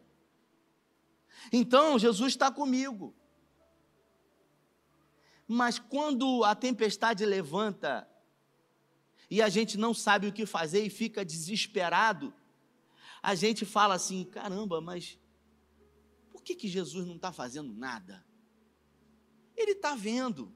Então, 1.51 1.99
Jesus 1.99 2.35
está 2.35 2.53
comigo. 2.53 3.17
Mas 5.49 5.79
quando 5.79 6.45
a 6.45 6.55
tempestade 6.55 7.25
levanta 7.25 8.07
e 9.31 9.41
a 9.41 9.49
gente 9.49 9.79
não 9.79 9.95
sabe 9.95 10.27
o 10.27 10.33
que 10.33 10.45
fazer 10.45 10.85
e 10.85 10.91
fica 10.91 11.25
desesperado, 11.25 12.35
a 13.23 13.35
gente 13.35 13.65
fala 13.65 13.95
assim: 13.95 14.25
caramba, 14.25 14.79
mas 14.79 15.19
por 16.31 16.43
que, 16.43 16.55
que 16.55 16.69
Jesus 16.69 17.07
não 17.07 17.17
está 17.17 17.33
fazendo 17.33 17.73
nada? 17.73 18.23
Ele 19.57 19.71
está 19.71 19.95
vendo. 19.95 20.55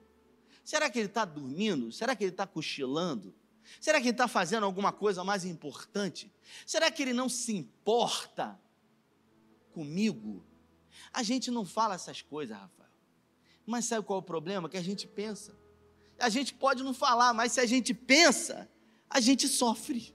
Será 0.64 0.88
que 0.90 0.99
ele 0.99 1.09
está 1.09 1.25
dormindo? 1.25 1.90
Será 1.90 2.14
que 2.14 2.25
ele 2.25 2.31
está 2.31 2.47
cochilando? 2.47 3.35
Será 3.81 4.00
que 4.00 4.07
ele 4.07 4.12
está 4.12 4.29
fazendo 4.29 4.64
alguma 4.64 4.93
coisa 4.93 5.23
mais 5.23 5.45
importante? 5.45 6.33
Será 6.67 6.90
que 6.90 7.02
ele 7.02 7.12
não 7.12 7.29
se 7.29 7.55
importa 7.55 8.59
comigo? 9.73 10.45
A 11.12 11.23
gente 11.23 11.50
não 11.50 11.64
fala 11.64 11.95
essas 11.95 12.23
coisas, 12.23 12.57
Rafael. 12.57 12.90
Mas 13.67 13.85
sabe 13.85 14.07
qual 14.07 14.19
é 14.19 14.23
o 14.23 14.25
problema? 14.25 14.69
Que 14.69 14.76
a 14.76 14.83
gente 14.83 15.07
pensa 15.07 15.55
a 16.21 16.29
gente 16.29 16.55
pode 16.55 16.83
não 16.83 16.93
falar, 16.93 17.33
mas 17.33 17.52
se 17.52 17.61
a 17.61 17.67
gente 17.67 17.95
pensa, 17.95 18.71
a 19.09 19.21
gente 19.21 19.49
sofre. 19.49 20.14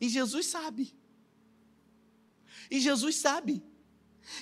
E 0.00 0.08
Jesus 0.08 0.46
sabe. 0.46 0.94
E 2.70 2.78
Jesus 2.78 3.16
sabe. 3.16 3.62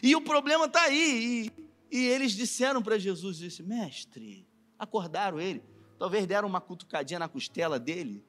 E 0.03 0.15
o 0.15 0.21
problema 0.21 0.67
está 0.67 0.83
aí. 0.83 1.47
E, 1.57 1.68
e, 1.91 2.07
eles 2.07 2.33
disseram 2.33 2.83
para 2.83 2.99
Jesus: 2.99 3.39
disse, 3.39 3.63
Mestre, 3.63 4.47
acordaram 4.79 5.41
ele. 5.41 5.63
Talvez 5.99 6.27
deram 6.27 6.49
uma 6.49 6.61
cutucadinha 6.61 7.19
na 7.19 7.29
costela 7.29 7.79
dele. 7.79 8.25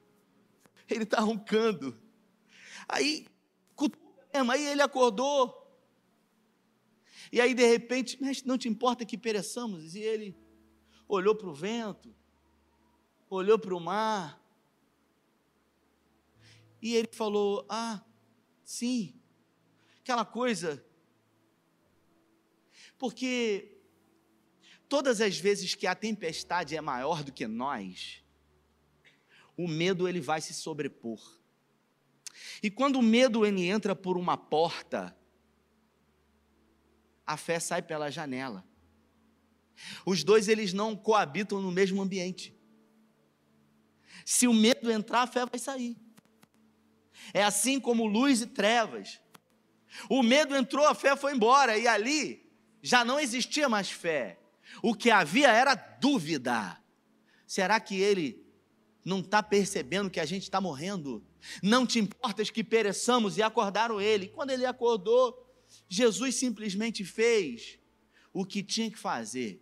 Ele 0.88 1.04
está 1.04 1.20
roncando. 1.20 1.96
Aí, 2.88 3.26
aí 4.50 4.66
ele 4.66 4.82
acordou. 4.82 5.56
E 7.32 7.40
aí, 7.40 7.54
de 7.54 7.64
repente, 7.64 8.20
mestre, 8.20 8.48
não 8.48 8.58
te 8.58 8.68
importa 8.68 9.04
que 9.04 9.16
pereçamos? 9.16 9.94
E 9.94 10.00
ele, 10.00 10.36
olhou 11.06 11.34
para 11.34 11.48
o 11.48 11.54
vento, 11.54 12.12
olhou 13.28 13.58
para 13.58 13.74
o 13.74 13.80
mar, 13.80 14.40
e 16.82 16.94
ele 16.94 17.08
falou: 17.12 17.64
Ah, 17.68 18.02
sim, 18.64 19.14
aquela 20.00 20.24
coisa. 20.24 20.84
Porque 23.00 23.78
todas 24.86 25.22
as 25.22 25.38
vezes 25.38 25.74
que 25.74 25.86
a 25.86 25.94
tempestade 25.94 26.76
é 26.76 26.82
maior 26.82 27.24
do 27.24 27.32
que 27.32 27.46
nós, 27.46 28.22
o 29.56 29.66
medo 29.66 30.06
ele 30.06 30.20
vai 30.20 30.42
se 30.42 30.52
sobrepor. 30.52 31.40
E 32.62 32.70
quando 32.70 32.96
o 32.96 33.02
medo 33.02 33.46
ele 33.46 33.66
entra 33.66 33.96
por 33.96 34.18
uma 34.18 34.36
porta, 34.36 35.16
a 37.26 37.38
fé 37.38 37.58
sai 37.58 37.80
pela 37.80 38.10
janela. 38.10 38.68
Os 40.04 40.22
dois 40.22 40.46
eles 40.46 40.74
não 40.74 40.94
coabitam 40.94 41.62
no 41.62 41.72
mesmo 41.72 42.02
ambiente. 42.02 42.54
Se 44.26 44.46
o 44.46 44.52
medo 44.52 44.92
entrar, 44.92 45.22
a 45.22 45.26
fé 45.26 45.46
vai 45.46 45.58
sair. 45.58 45.96
É 47.32 47.42
assim 47.42 47.80
como 47.80 48.04
luz 48.04 48.42
e 48.42 48.46
trevas. 48.46 49.22
O 50.06 50.22
medo 50.22 50.54
entrou, 50.54 50.86
a 50.86 50.94
fé 50.94 51.16
foi 51.16 51.34
embora, 51.34 51.78
e 51.78 51.88
ali 51.88 52.49
já 52.82 53.04
não 53.04 53.18
existia 53.18 53.68
mais 53.68 53.90
fé. 53.90 54.38
O 54.82 54.94
que 54.94 55.10
havia 55.10 55.50
era 55.50 55.74
dúvida. 55.74 56.78
Será 57.46 57.80
que 57.80 58.00
ele 58.00 58.44
não 59.04 59.20
está 59.20 59.42
percebendo 59.42 60.10
que 60.10 60.20
a 60.20 60.26
gente 60.26 60.44
está 60.44 60.60
morrendo? 60.60 61.24
Não 61.62 61.86
te 61.86 61.98
importas 61.98 62.50
que 62.50 62.62
pereçamos 62.62 63.36
e 63.36 63.42
acordaram 63.42 64.00
ele. 64.00 64.28
Quando 64.28 64.50
ele 64.50 64.66
acordou, 64.66 65.46
Jesus 65.88 66.36
simplesmente 66.36 67.04
fez 67.04 67.78
o 68.32 68.44
que 68.44 68.62
tinha 68.62 68.90
que 68.90 68.98
fazer 68.98 69.60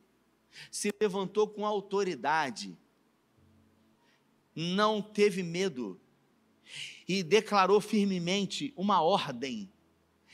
se 0.71 0.93
levantou 1.01 1.49
com 1.49 1.65
autoridade, 1.65 2.77
não 4.55 5.01
teve 5.01 5.43
medo 5.43 6.01
e 7.07 7.23
declarou 7.23 7.81
firmemente 7.81 8.73
uma 8.77 9.01
ordem 9.01 9.73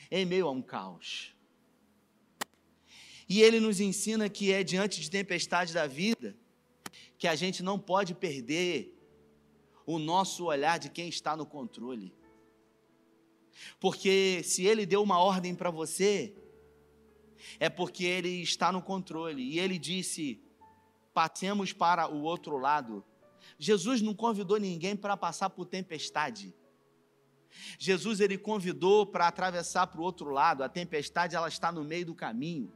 em 0.09 0.25
meio 0.25 0.47
a 0.47 0.51
um 0.51 0.61
caos. 0.61 1.34
E 3.27 3.41
ele 3.41 3.59
nos 3.59 3.79
ensina 3.79 4.29
que 4.29 4.51
é 4.51 4.63
diante 4.63 5.01
de 5.01 5.09
tempestade 5.09 5.73
da 5.73 5.87
vida 5.87 6.35
que 7.17 7.27
a 7.27 7.35
gente 7.35 7.63
não 7.63 7.79
pode 7.79 8.13
perder 8.13 8.93
o 9.85 9.97
nosso 9.97 10.45
olhar 10.45 10.77
de 10.77 10.89
quem 10.89 11.07
está 11.07 11.35
no 11.35 11.45
controle. 11.45 12.13
Porque 13.79 14.41
se 14.43 14.65
ele 14.65 14.85
deu 14.85 15.01
uma 15.01 15.19
ordem 15.19 15.55
para 15.55 15.71
você, 15.71 16.35
é 17.59 17.69
porque 17.69 18.03
ele 18.03 18.41
está 18.41 18.71
no 18.71 18.81
controle. 18.81 19.41
E 19.41 19.59
ele 19.59 19.79
disse: 19.79 20.41
passemos 21.13 21.71
para 21.71 22.11
o 22.11 22.23
outro 22.23 22.57
lado. 22.57 23.03
Jesus 23.57 24.01
não 24.01 24.13
convidou 24.13 24.57
ninguém 24.57 24.95
para 24.95 25.15
passar 25.15 25.49
por 25.49 25.65
tempestade. 25.65 26.53
Jesus 27.79 28.19
ele 28.19 28.37
convidou 28.37 29.05
para 29.05 29.27
atravessar 29.27 29.87
para 29.87 30.01
o 30.01 30.03
outro 30.03 30.29
lado. 30.29 30.63
A 30.63 30.69
tempestade 30.69 31.35
ela 31.35 31.47
está 31.47 31.71
no 31.71 31.83
meio 31.83 32.07
do 32.07 32.15
caminho. 32.15 32.71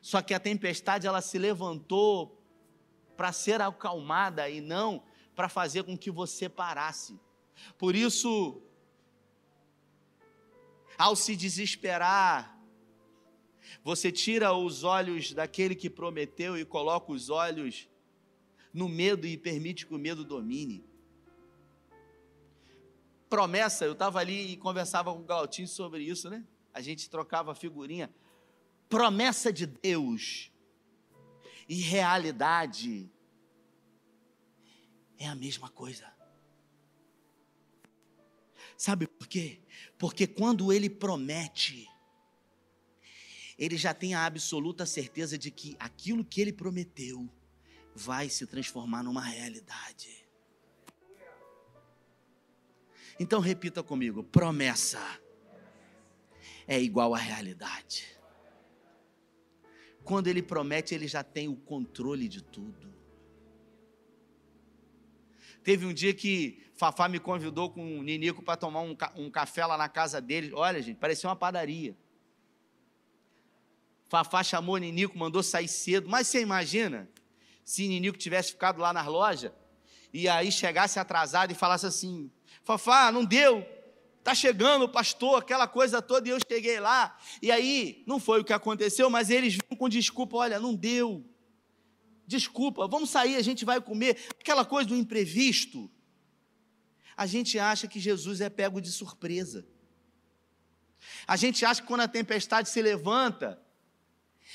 Só 0.00 0.22
que 0.22 0.34
a 0.34 0.40
tempestade 0.40 1.06
ela 1.06 1.20
se 1.20 1.38
levantou 1.38 2.42
para 3.16 3.32
ser 3.32 3.60
acalmada 3.60 4.48
e 4.48 4.60
não 4.60 5.02
para 5.34 5.48
fazer 5.48 5.82
com 5.82 5.96
que 5.96 6.10
você 6.10 6.48
parasse. 6.48 7.18
Por 7.76 7.94
isso, 7.94 8.62
ao 10.96 11.16
se 11.16 11.34
desesperar, 11.34 12.58
você 13.82 14.10
tira 14.10 14.52
os 14.52 14.84
olhos 14.84 15.32
daquele 15.32 15.74
que 15.74 15.90
prometeu 15.90 16.56
e 16.56 16.64
coloca 16.64 17.12
os 17.12 17.30
olhos 17.30 17.88
no 18.72 18.88
medo 18.88 19.26
e 19.26 19.36
permite 19.36 19.86
que 19.86 19.94
o 19.94 19.98
medo 19.98 20.24
domine. 20.24 20.84
Promessa, 23.28 23.84
eu 23.84 23.92
estava 23.92 24.20
ali 24.20 24.52
e 24.52 24.56
conversava 24.56 25.12
com 25.12 25.20
o 25.20 25.24
Galtinho 25.24 25.68
sobre 25.68 26.02
isso, 26.02 26.30
né? 26.30 26.44
A 26.72 26.80
gente 26.80 27.10
trocava 27.10 27.54
figurinha. 27.54 28.10
Promessa 28.88 29.52
de 29.52 29.66
Deus 29.66 30.50
e 31.68 31.80
realidade 31.80 33.10
é 35.18 35.26
a 35.26 35.34
mesma 35.34 35.68
coisa. 35.68 36.10
Sabe 38.76 39.06
por 39.06 39.26
quê? 39.26 39.60
Porque 39.98 40.26
quando 40.26 40.72
ele 40.72 40.88
promete, 40.88 41.88
ele 43.58 43.76
já 43.76 43.92
tem 43.92 44.14
a 44.14 44.24
absoluta 44.24 44.86
certeza 44.86 45.36
de 45.36 45.50
que 45.50 45.76
aquilo 45.80 46.24
que 46.24 46.40
ele 46.40 46.52
prometeu 46.52 47.28
vai 47.94 48.28
se 48.28 48.46
transformar 48.46 49.02
numa 49.02 49.22
realidade. 49.22 50.24
Então 53.18 53.40
repita 53.40 53.82
comigo: 53.82 54.22
promessa 54.22 55.00
é 56.66 56.80
igual 56.80 57.14
à 57.14 57.18
realidade. 57.18 58.17
Quando 60.08 60.26
ele 60.26 60.40
promete, 60.40 60.94
ele 60.94 61.06
já 61.06 61.22
tem 61.22 61.48
o 61.48 61.54
controle 61.54 62.28
de 62.28 62.40
tudo. 62.40 62.90
Teve 65.62 65.84
um 65.84 65.92
dia 65.92 66.14
que 66.14 66.64
Fafá 66.76 67.10
me 67.10 67.20
convidou 67.20 67.68
com 67.68 67.98
o 67.98 68.02
Ninico 68.02 68.42
para 68.42 68.56
tomar 68.56 68.80
um, 68.80 68.96
um, 69.16 69.30
café 69.30 69.66
lá 69.66 69.76
na 69.76 69.86
casa 69.86 70.18
dele. 70.18 70.50
Olha, 70.54 70.80
gente, 70.80 70.96
parecia 70.96 71.28
uma 71.28 71.36
padaria. 71.36 71.94
Fafá 74.08 74.42
chamou 74.42 74.76
o 74.76 74.78
Ninico, 74.78 75.18
mandou 75.18 75.42
sair 75.42 75.68
cedo. 75.68 76.08
Mas 76.08 76.26
você 76.26 76.40
imagina 76.40 77.06
se 77.62 77.86
Ninico 77.86 78.16
tivesse 78.16 78.52
ficado 78.52 78.80
lá 78.80 78.94
na 78.94 79.06
loja 79.06 79.54
e 80.10 80.26
aí 80.26 80.50
chegasse 80.50 80.98
atrasado 80.98 81.50
e 81.52 81.54
falasse 81.54 81.84
assim: 81.84 82.30
Fafá, 82.64 83.12
não 83.12 83.26
deu, 83.26 83.60
tá 84.28 84.34
chegando 84.34 84.84
o 84.84 84.88
pastor, 84.88 85.38
aquela 85.38 85.66
coisa 85.66 86.02
toda, 86.02 86.28
e 86.28 86.32
eu 86.32 86.38
cheguei 86.46 86.78
lá. 86.78 87.18
E 87.40 87.50
aí, 87.50 88.04
não 88.06 88.20
foi 88.20 88.40
o 88.40 88.44
que 88.44 88.52
aconteceu, 88.52 89.08
mas 89.08 89.30
eles 89.30 89.54
vinham 89.54 89.76
com 89.78 89.88
desculpa: 89.88 90.36
olha, 90.36 90.60
não 90.60 90.74
deu. 90.74 91.24
Desculpa, 92.26 92.86
vamos 92.86 93.08
sair, 93.08 93.36
a 93.36 93.42
gente 93.42 93.64
vai 93.64 93.80
comer. 93.80 94.18
Aquela 94.38 94.66
coisa 94.66 94.90
do 94.90 94.96
imprevisto. 94.96 95.90
A 97.16 97.24
gente 97.24 97.58
acha 97.58 97.88
que 97.88 97.98
Jesus 97.98 98.42
é 98.42 98.50
pego 98.50 98.82
de 98.82 98.92
surpresa. 98.92 99.66
A 101.26 101.34
gente 101.36 101.64
acha 101.64 101.80
que 101.80 101.88
quando 101.88 102.02
a 102.02 102.08
tempestade 102.08 102.68
se 102.68 102.82
levanta, 102.82 103.58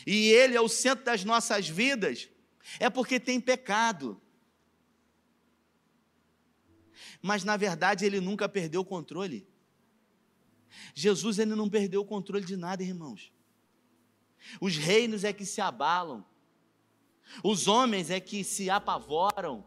e 0.06 0.30
Ele 0.30 0.56
é 0.56 0.62
o 0.62 0.70
centro 0.70 1.03
das 1.03 1.24
nossas 1.24 1.68
vidas, 1.68 2.30
é 2.80 2.92
porque 2.92 3.20
tem 3.20 3.42
pecado. 3.42 4.22
Mas 7.24 7.44
na 7.44 7.58
verdade 7.58 8.06
ele 8.06 8.20
nunca 8.20 8.48
perdeu 8.48 8.82
o 8.82 8.86
controle. 8.86 9.48
Jesus 10.94 11.39
ele 11.39 11.56
não 11.56 11.70
perdeu 11.70 12.01
o 12.01 12.06
controle 12.06 12.46
de 12.46 12.55
nada, 12.55 12.83
irmãos. 12.83 13.31
Os 14.59 14.75
reinos 14.75 15.24
é 15.24 15.31
que 15.31 15.46
se 15.46 15.62
abalam. 15.62 16.25
Os 17.44 17.68
homens 17.68 18.09
é 18.09 18.20
que 18.20 18.44
se 18.44 18.70
apavoram, 18.70 19.64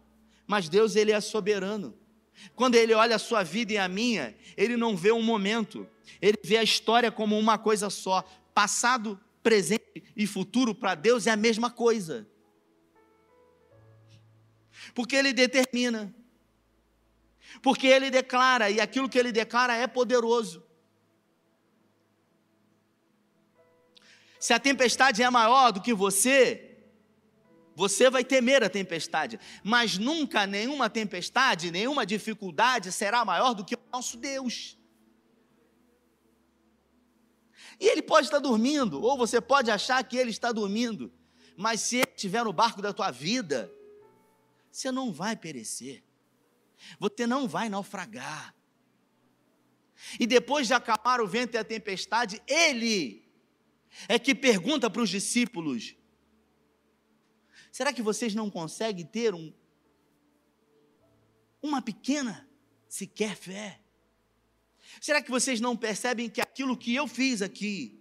mas 0.47 0.69
Deus 0.69 0.95
ele 0.95 1.13
é 1.13 1.21
soberano. 1.21 1.95
Quando 2.55 2.75
ele 2.75 2.93
olha 2.93 3.17
a 3.17 3.19
sua 3.19 3.43
vida 3.43 3.73
e 3.73 3.79
a 3.79 3.89
minha, 3.89 4.37
ele 4.57 4.77
não 4.77 4.97
vê 4.97 5.11
um 5.11 5.23
momento, 5.23 5.89
ele 6.21 6.39
vê 6.45 6.59
a 6.59 6.63
história 6.63 7.11
como 7.11 7.39
uma 7.39 7.57
coisa 7.57 7.89
só. 7.89 8.23
Passado, 8.53 9.19
presente 9.43 10.05
e 10.15 10.27
futuro 10.27 10.75
para 10.75 10.95
Deus 10.95 11.27
é 11.27 11.31
a 11.31 11.37
mesma 11.37 11.71
coisa 11.71 12.29
porque 14.95 15.17
ele 15.17 15.33
determina, 15.33 16.15
porque 17.63 17.87
ele 17.87 18.11
declara, 18.11 18.71
e 18.71 18.81
aquilo 18.81 19.09
que 19.09 19.19
ele 19.19 19.33
declara 19.33 19.77
é 19.77 19.87
poderoso. 19.87 20.65
Se 24.47 24.53
a 24.53 24.61
tempestade 24.61 25.25
é 25.25 25.29
maior 25.29 25.73
do 25.73 25.81
que 25.81 25.93
você, 25.93 26.79
você 27.75 28.09
vai 28.09 28.23
temer 28.23 28.63
a 28.63 28.71
tempestade, 28.71 29.41
mas 29.65 29.99
nunca 29.99 30.47
nenhuma 30.47 30.89
tempestade, 30.89 31.73
nenhuma 31.73 32.07
dificuldade 32.07 32.93
será 32.93 33.25
maior 33.25 33.55
do 33.55 33.65
que 33.65 33.75
o 33.75 33.79
nosso 33.93 34.17
Deus. 34.17 34.79
E 37.81 37.89
ele 37.89 38.03
pode 38.03 38.29
estar 38.29 38.39
dormindo, 38.39 39.03
ou 39.03 39.19
você 39.19 39.41
pode 39.41 39.69
achar 39.69 40.01
que 40.05 40.17
ele 40.17 40.31
está 40.31 40.53
dormindo, 40.53 41.13
mas 41.57 41.81
se 41.81 41.97
ele 41.97 42.13
estiver 42.15 42.45
no 42.45 42.53
barco 42.53 42.81
da 42.81 42.93
tua 42.93 43.11
vida, 43.11 43.69
você 44.71 44.93
não 44.93 45.13
vai 45.13 45.35
perecer, 45.35 46.05
você 47.01 47.27
não 47.27 47.49
vai 47.49 47.69
naufragar. 47.69 48.55
E 50.21 50.25
depois 50.25 50.69
de 50.69 50.75
acalmar 50.75 51.21
o 51.21 51.27
vento 51.27 51.57
e 51.57 51.59
a 51.59 51.65
tempestade, 51.65 52.41
ele 52.47 53.26
é 54.09 54.19
que 54.19 54.35
pergunta 54.35 54.91
para 54.91 55.03
os 55.03 55.11
discípulos: 55.11 55.95
será 57.73 57.93
que 57.93 58.03
vocês 58.03 58.35
não 58.35 58.51
conseguem 58.51 59.05
ter 59.05 59.35
um, 59.35 59.53
uma 61.63 61.81
pequena 61.81 62.49
sequer 62.89 63.37
fé? 63.37 63.81
Será 65.01 65.21
que 65.21 65.31
vocês 65.31 65.61
não 65.61 65.77
percebem 65.77 66.31
que 66.31 66.41
aquilo 66.41 66.77
que 66.77 66.95
eu 66.95 67.07
fiz 67.07 67.43
aqui 67.43 68.01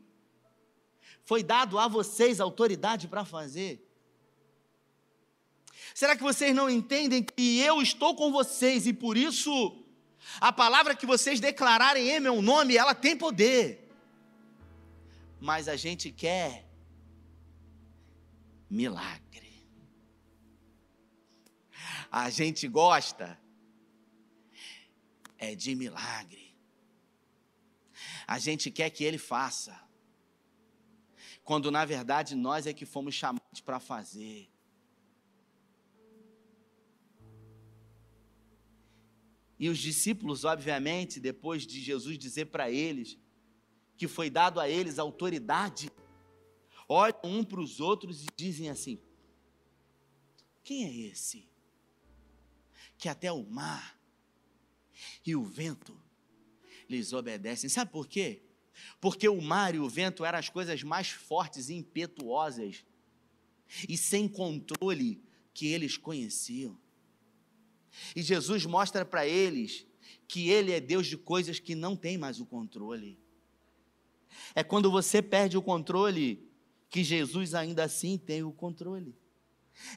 foi 1.24 1.44
dado 1.44 1.78
a 1.80 1.88
vocês 1.88 2.40
autoridade 2.40 3.08
para 3.08 3.26
fazer? 3.26 3.82
Será 5.94 6.16
que 6.16 6.24
vocês 6.24 6.54
não 6.54 6.70
entendem 6.70 7.24
que 7.24 7.60
eu 7.60 7.82
estou 7.82 8.16
com 8.16 8.32
vocês 8.32 8.86
e 8.86 8.94
por 8.94 9.18
isso 9.18 9.84
a 10.40 10.52
palavra 10.52 10.96
que 10.96 11.06
vocês 11.06 11.40
declararem 11.40 12.10
em 12.10 12.20
meu 12.20 12.42
nome, 12.42 12.78
ela 12.78 12.94
tem 12.94 13.16
poder? 13.16 13.85
Mas 15.46 15.68
a 15.68 15.76
gente 15.76 16.12
quer 16.12 16.68
milagre. 18.68 19.70
A 22.12 22.32
gente 22.32 22.68
gosta 22.68 23.40
é 25.38 25.54
de 25.54 25.76
milagre. 25.76 26.58
A 28.26 28.40
gente 28.40 28.72
quer 28.72 28.90
que 28.90 29.04
ele 29.04 29.20
faça. 29.20 29.80
Quando 31.44 31.70
na 31.70 31.86
verdade 31.86 32.34
nós 32.34 32.66
é 32.66 32.74
que 32.74 32.84
fomos 32.84 33.14
chamados 33.14 33.62
para 33.62 33.80
fazer. 33.80 34.50
E 39.60 39.70
os 39.70 39.78
discípulos, 39.78 40.44
obviamente, 40.44 41.20
depois 41.20 41.68
de 41.68 41.80
Jesus 41.80 42.18
dizer 42.18 42.46
para 42.46 42.72
eles 42.72 43.20
que 43.98 44.08
foi 44.08 44.30
dado 44.30 44.60
a 44.60 44.70
eles 44.70 45.00
autoridade, 45.00 45.92
olham 46.88 47.20
um 47.24 47.44
para 47.44 47.60
os 47.60 47.80
outros 47.80 48.24
e 48.24 48.28
dizem 48.36 48.70
assim: 48.70 49.00
Quem 50.64 50.86
é 50.86 50.94
esse? 51.10 51.48
Que 52.98 53.10
até 53.10 53.32
o 53.32 53.44
mar 53.44 54.00
e 55.26 55.36
o 55.36 55.44
vento 55.44 56.00
lhes 56.90 57.14
obedecem. 57.14 57.70
Sabe 57.70 57.92
por 57.92 58.08
quê? 58.08 58.42
Porque 59.00 59.28
o 59.28 59.42
mar 59.42 59.74
e 59.74 59.80
o 59.80 59.90
vento 59.90 60.24
eram 60.26 60.40
as 60.40 60.50
coisas 60.50 60.84
mais 60.84 61.10
fortes 61.10 61.70
e 61.70 61.76
impetuosas 61.76 62.86
e 63.88 63.98
sem 63.98 64.28
controle 64.28 65.24
que 65.54 65.68
eles 65.68 65.98
conheciam. 65.98 66.78
E 68.16 68.22
Jesus 68.22 68.66
mostra 68.66 69.06
para 69.06 69.26
eles 69.26 69.86
que 70.28 70.50
Ele 70.50 70.72
é 70.72 70.80
Deus 70.80 71.08
de 71.08 71.18
coisas 71.18 71.60
que 71.60 71.76
não 71.76 71.96
tem 71.96 72.18
mais 72.18 72.40
o 72.40 72.46
controle. 72.46 73.18
É 74.54 74.64
quando 74.64 74.92
você 74.92 75.22
perde 75.22 75.58
o 75.58 75.62
controle 75.62 76.50
que 76.90 77.04
Jesus 77.04 77.54
ainda 77.54 77.84
assim 77.84 78.18
tem 78.18 78.44
o 78.44 78.52
controle. 78.52 79.16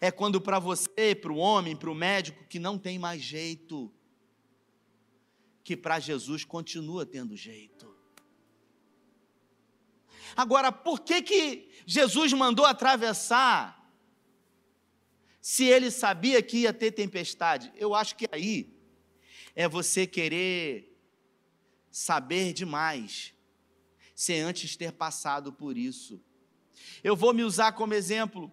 É 0.01 0.11
quando 0.11 0.41
para 0.41 0.59
você, 0.59 1.15
para 1.15 1.33
o 1.33 1.37
homem, 1.37 1.77
para 1.77 1.91
o 1.91 1.95
médico 1.95 2.45
que 2.49 2.59
não 2.59 2.77
tem 2.77 2.99
mais 2.99 3.23
jeito, 3.23 3.93
que 5.63 5.77
para 5.77 6.01
Jesus 6.01 6.45
continua 6.45 7.07
tendo 7.07 7.37
jeito. 7.37 7.95
Agora, 10.37 10.71
por 10.73 11.01
que 11.01 11.23
que 11.23 11.69
Jesus 11.87 12.33
mandou 12.33 12.65
atravessar 12.65 13.77
se 15.41 15.65
ele 15.65 15.91
sabia 15.91 16.43
que 16.43 16.59
ia 16.59 16.73
ter 16.73 16.93
tempestade? 16.93 17.73
Eu 17.77 17.95
acho 17.95 18.17
que 18.17 18.27
aí 18.33 18.77
é 19.55 19.69
você 19.69 20.07
querer 20.07 20.97
saber 21.91 22.53
demais 22.53 23.35
sem 24.19 24.41
antes 24.41 24.75
ter 24.75 24.91
passado 24.91 25.53
por 25.53 25.79
isso. 25.79 26.21
Eu 27.05 27.15
vou 27.15 27.33
me 27.33 27.45
usar 27.45 27.71
como 27.71 27.95
exemplo. 27.95 28.51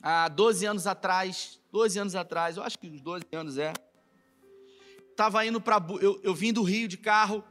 Há 0.00 0.28
12 0.28 0.64
anos 0.64 0.86
atrás, 0.86 1.58
12 1.72 1.98
anos 1.98 2.14
atrás, 2.14 2.56
eu 2.56 2.62
acho 2.62 2.78
que 2.78 2.86
uns 2.86 3.00
12 3.00 3.24
anos 3.32 3.58
é. 3.58 3.72
Estava 5.10 5.44
indo 5.44 5.60
para. 5.60 5.84
Eu, 6.00 6.20
eu 6.22 6.32
vim 6.32 6.52
do 6.52 6.62
Rio 6.62 6.86
de 6.86 6.96
carro, 6.96 7.42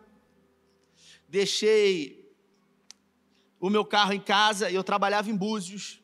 deixei 1.27 2.33
o 3.59 3.69
meu 3.69 3.83
carro 3.83 4.13
em 4.13 4.21
casa, 4.21 4.71
eu 4.71 4.81
trabalhava 4.81 5.29
em 5.29 5.35
Búzios, 5.35 6.01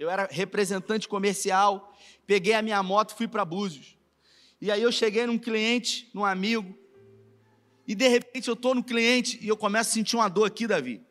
eu 0.00 0.10
era 0.10 0.28
representante 0.32 1.06
comercial, 1.06 1.96
peguei 2.26 2.54
a 2.54 2.62
minha 2.62 2.82
moto 2.82 3.12
e 3.12 3.16
fui 3.16 3.28
para 3.28 3.44
Búzios. 3.44 3.96
E 4.60 4.68
aí 4.68 4.82
eu 4.82 4.90
cheguei 4.90 5.26
num 5.26 5.38
cliente, 5.38 6.10
num 6.12 6.24
amigo, 6.24 6.76
e 7.90 7.94
de 7.96 8.06
repente 8.06 8.46
eu 8.46 8.54
estou 8.54 8.72
no 8.72 8.84
cliente 8.84 9.36
e 9.42 9.48
eu 9.48 9.56
começo 9.56 9.90
a 9.90 9.92
sentir 9.94 10.14
uma 10.14 10.28
dor 10.28 10.46
aqui, 10.46 10.64
Davi. 10.64 11.04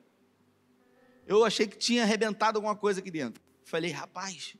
Eu 1.27 1.43
achei 1.43 1.67
que 1.67 1.77
tinha 1.77 2.03
arrebentado 2.03 2.57
alguma 2.57 2.73
coisa 2.73 3.01
aqui 3.01 3.11
dentro. 3.11 3.43
Falei, 3.65 3.91
rapaz, 3.91 4.55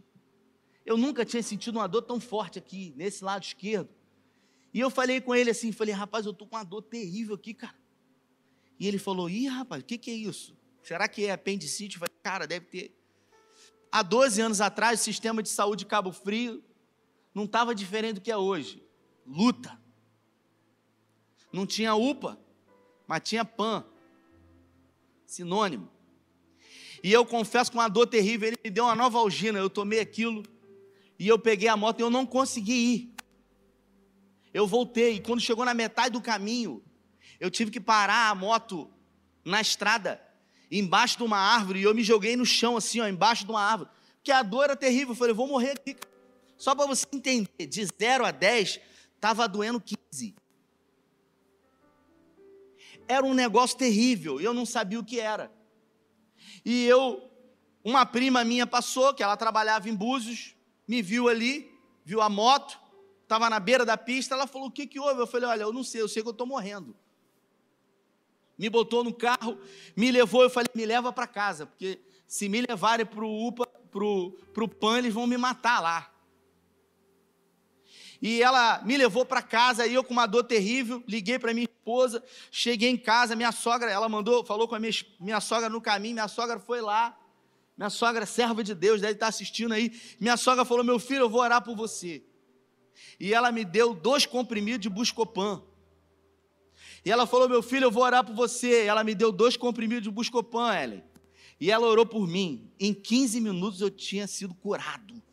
eu 0.85 0.97
nunca 0.97 1.23
tinha 1.23 1.41
sentido 1.41 1.77
uma 1.77 1.87
dor 1.87 2.01
tão 2.01 2.19
forte 2.19 2.59
aqui, 2.59 2.93
nesse 2.97 3.23
lado 3.23 3.43
esquerdo. 3.43 3.89
E 4.73 4.81
eu 4.81 4.89
falei 4.89 5.21
com 5.21 5.33
ele 5.33 5.49
assim, 5.49 5.71
falei, 5.71 5.95
rapaz, 5.95 6.25
eu 6.25 6.33
estou 6.33 6.45
com 6.45 6.57
uma 6.57 6.65
dor 6.65 6.81
terrível 6.81 7.35
aqui, 7.35 7.53
cara. 7.53 7.79
E 8.77 8.85
ele 8.85 8.97
falou, 8.97 9.29
ih, 9.29 9.47
rapaz, 9.47 9.81
o 9.81 9.85
que, 9.85 9.97
que 9.97 10.11
é 10.11 10.13
isso? 10.13 10.57
Será 10.83 11.07
que 11.07 11.25
é 11.25 11.31
apendicite? 11.31 11.95
Eu 11.95 11.99
falei, 12.01 12.15
cara, 12.21 12.45
deve 12.45 12.65
ter. 12.65 12.93
Há 13.89 14.03
12 14.03 14.41
anos 14.41 14.59
atrás, 14.59 14.99
o 14.99 15.03
sistema 15.05 15.41
de 15.41 15.47
saúde 15.47 15.85
de 15.85 15.89
Cabo 15.89 16.11
Frio 16.11 16.61
não 17.33 17.45
estava 17.45 17.73
diferente 17.73 18.15
do 18.15 18.21
que 18.21 18.29
é 18.29 18.35
hoje. 18.35 18.83
Luta 19.25 19.79
não 21.51 21.65
tinha 21.65 21.95
UPA, 21.95 22.39
mas 23.07 23.21
tinha 23.23 23.43
PAN. 23.43 23.83
Sinônimo. 25.25 25.89
E 27.03 27.11
eu 27.11 27.25
confesso 27.25 27.71
com 27.71 27.77
uma 27.77 27.87
dor 27.87 28.07
terrível, 28.07 28.47
ele 28.47 28.57
me 28.63 28.69
deu 28.69 28.83
uma 28.83 28.95
nova 28.95 29.19
algina, 29.19 29.59
eu 29.59 29.69
tomei 29.69 29.99
aquilo, 29.99 30.43
e 31.17 31.27
eu 31.27 31.39
peguei 31.39 31.67
a 31.67 31.77
moto 31.77 31.99
e 31.99 32.03
eu 32.03 32.09
não 32.09 32.25
consegui 32.25 32.73
ir. 32.73 33.15
Eu 34.53 34.67
voltei, 34.67 35.15
e 35.15 35.19
quando 35.21 35.39
chegou 35.39 35.63
na 35.63 35.73
metade 35.73 36.13
do 36.13 36.21
caminho, 36.21 36.83
eu 37.39 37.49
tive 37.49 37.71
que 37.71 37.79
parar 37.79 38.29
a 38.29 38.35
moto 38.35 38.91
na 39.45 39.61
estrada, 39.61 40.21
embaixo 40.71 41.17
de 41.17 41.23
uma 41.23 41.37
árvore, 41.37 41.79
e 41.79 41.83
eu 41.83 41.95
me 41.95 42.03
joguei 42.03 42.35
no 42.35 42.45
chão, 42.45 42.75
assim, 42.75 42.99
ó, 42.99 43.07
embaixo 43.07 43.45
de 43.45 43.51
uma 43.51 43.61
árvore, 43.61 43.89
porque 44.15 44.31
a 44.31 44.43
dor 44.43 44.65
era 44.65 44.75
terrível. 44.75 45.09
Eu 45.09 45.15
falei, 45.15 45.33
vou 45.33 45.47
morrer 45.47 45.71
aqui. 45.71 45.95
Só 46.57 46.75
para 46.75 46.85
você 46.85 47.05
entender, 47.13 47.67
de 47.67 47.85
0 47.85 48.25
a 48.25 48.31
10, 48.31 48.79
estava 49.15 49.47
doendo 49.47 49.79
15 49.79 50.35
era 53.09 53.25
um 53.25 53.33
negócio 53.33 53.75
terrível, 53.75 54.39
eu 54.39 54.53
não 54.53 54.67
sabia 54.67 54.99
o 54.99 55.03
que 55.03 55.19
era. 55.19 55.51
E 56.63 56.85
eu, 56.85 57.27
uma 57.83 58.05
prima 58.05 58.43
minha 58.43 58.67
passou, 58.67 59.15
que 59.15 59.23
ela 59.23 59.35
trabalhava 59.35 59.89
em 59.89 59.95
Búzios, 59.95 60.55
me 60.87 61.01
viu 61.01 61.27
ali, 61.27 61.75
viu 62.05 62.21
a 62.21 62.29
moto, 62.29 62.79
estava 63.23 63.49
na 63.49 63.59
beira 63.59 63.83
da 63.83 63.97
pista, 63.97 64.35
ela 64.35 64.45
falou: 64.45 64.67
O 64.67 64.71
que, 64.71 64.85
que 64.85 64.99
houve? 64.99 65.19
Eu 65.19 65.25
falei: 65.25 65.49
Olha, 65.49 65.63
eu 65.63 65.73
não 65.73 65.83
sei, 65.83 66.01
eu 66.01 66.07
sei 66.07 66.21
que 66.21 66.29
eu 66.29 66.33
estou 66.33 66.45
morrendo. 66.45 66.95
Me 68.55 68.69
botou 68.69 69.03
no 69.03 69.13
carro, 69.13 69.57
me 69.95 70.11
levou, 70.11 70.43
eu 70.43 70.49
falei: 70.49 70.69
Me 70.75 70.85
leva 70.85 71.11
para 71.11 71.25
casa, 71.25 71.65
porque 71.65 71.99
se 72.27 72.47
me 72.47 72.61
levarem 72.61 73.07
para 73.07 73.25
o 73.25 73.47
UPA, 73.47 73.65
para 73.65 74.63
o 74.63 74.67
PAN, 74.67 74.99
eles 74.99 75.13
vão 75.13 75.25
me 75.25 75.35
matar 75.35 75.79
lá. 75.81 76.13
E 78.21 78.43
ela 78.43 78.83
me 78.83 78.97
levou 78.97 79.25
para 79.25 79.41
casa, 79.41 79.87
e 79.87 79.95
eu 79.95 80.03
com 80.03 80.13
uma 80.13 80.27
dor 80.27 80.43
terrível, 80.43 81.03
liguei 81.07 81.39
para 81.39 81.53
minha 81.53 81.68
esposa, 81.89 82.23
cheguei 82.51 82.89
em 82.89 82.97
casa, 82.97 83.35
minha 83.35 83.51
sogra, 83.51 83.89
ela 83.89 84.07
mandou, 84.07 84.45
falou 84.45 84.67
com 84.67 84.75
a 84.75 84.79
minha, 84.79 84.93
minha 85.19 85.41
sogra 85.41 85.69
no 85.69 85.81
caminho, 85.81 86.13
minha 86.13 86.27
sogra 86.27 86.59
foi 86.59 86.81
lá, 86.81 87.17
minha 87.75 87.89
sogra, 87.89 88.25
serva 88.25 88.63
de 88.63 88.75
Deus, 88.75 89.01
deve 89.01 89.13
estar 89.13 89.27
assistindo 89.27 89.73
aí. 89.73 89.91
Minha 90.19 90.37
sogra 90.37 90.65
falou: 90.65 90.83
Meu 90.83 90.99
filho, 90.99 91.21
eu 91.21 91.29
vou 91.29 91.41
orar 91.41 91.63
por 91.63 91.75
você. 91.75 92.21
E 93.19 93.33
ela 93.33 93.51
me 93.51 93.63
deu 93.63 93.93
dois 93.93 94.25
comprimidos 94.25 94.81
de 94.81 94.89
Buscopan. 94.89 95.63
E 97.05 97.11
ela 97.11 97.25
falou: 97.25 97.47
Meu 97.47 97.63
filho, 97.63 97.85
eu 97.85 97.91
vou 97.91 98.03
orar 98.03 98.23
por 98.25 98.35
você. 98.35 98.83
E 98.83 98.87
ela 98.87 99.03
me 99.03 99.15
deu 99.15 99.31
dois 99.31 99.55
comprimidos 99.55 100.03
de 100.03 100.11
Buscopan, 100.11 100.75
Ellen. 100.75 101.03
E 101.57 101.71
ela 101.71 101.87
orou 101.87 102.05
por 102.05 102.27
mim. 102.27 102.69
Em 102.77 102.93
15 102.93 103.39
minutos 103.39 103.79
eu 103.79 103.89
tinha 103.89 104.27
sido 104.27 104.53
curado. 104.53 105.23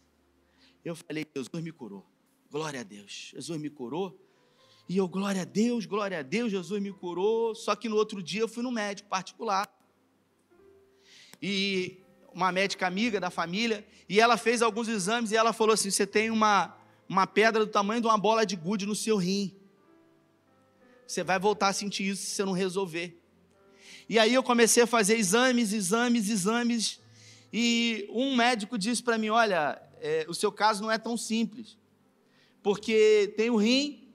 Eu 0.84 0.94
falei: 0.94 1.26
Jesus 1.36 1.64
me 1.64 1.72
curou. 1.72 2.06
Glória 2.48 2.80
a 2.80 2.84
Deus. 2.84 3.32
Jesus 3.34 3.60
me 3.60 3.68
curou. 3.68 4.25
E 4.88 4.96
eu, 4.96 5.08
glória 5.08 5.42
a 5.42 5.44
Deus, 5.44 5.84
glória 5.84 6.20
a 6.20 6.22
Deus, 6.22 6.50
Jesus 6.50 6.80
me 6.80 6.92
curou. 6.92 7.54
Só 7.54 7.74
que 7.74 7.88
no 7.88 7.96
outro 7.96 8.22
dia 8.22 8.40
eu 8.40 8.48
fui 8.48 8.62
no 8.62 8.70
médico 8.70 9.08
particular. 9.08 9.68
E 11.42 11.98
uma 12.32 12.52
médica 12.52 12.86
amiga 12.86 13.18
da 13.18 13.30
família, 13.30 13.86
e 14.08 14.20
ela 14.20 14.36
fez 14.36 14.62
alguns 14.62 14.88
exames 14.88 15.32
e 15.32 15.36
ela 15.36 15.52
falou 15.52 15.74
assim: 15.74 15.90
você 15.90 16.06
tem 16.06 16.30
uma, 16.30 16.76
uma 17.08 17.26
pedra 17.26 17.64
do 17.64 17.70
tamanho 17.70 18.00
de 18.00 18.06
uma 18.06 18.18
bola 18.18 18.44
de 18.46 18.56
gude 18.56 18.86
no 18.86 18.94
seu 18.94 19.16
rim. 19.16 19.54
Você 21.06 21.22
vai 21.22 21.38
voltar 21.38 21.68
a 21.68 21.72
sentir 21.72 22.08
isso 22.08 22.22
se 22.22 22.30
você 22.30 22.44
não 22.44 22.52
resolver. 22.52 23.20
E 24.08 24.18
aí 24.18 24.34
eu 24.34 24.42
comecei 24.42 24.82
a 24.82 24.86
fazer 24.86 25.16
exames, 25.16 25.72
exames, 25.72 26.28
exames. 26.28 27.00
E 27.52 28.08
um 28.10 28.36
médico 28.36 28.78
disse 28.78 29.02
para 29.02 29.18
mim: 29.18 29.30
Olha, 29.30 29.80
é, 30.00 30.26
o 30.28 30.34
seu 30.34 30.52
caso 30.52 30.82
não 30.82 30.90
é 30.90 30.98
tão 30.98 31.16
simples 31.16 31.76
porque 32.66 33.32
tem 33.36 33.48
o 33.48 33.54
rim 33.54 34.05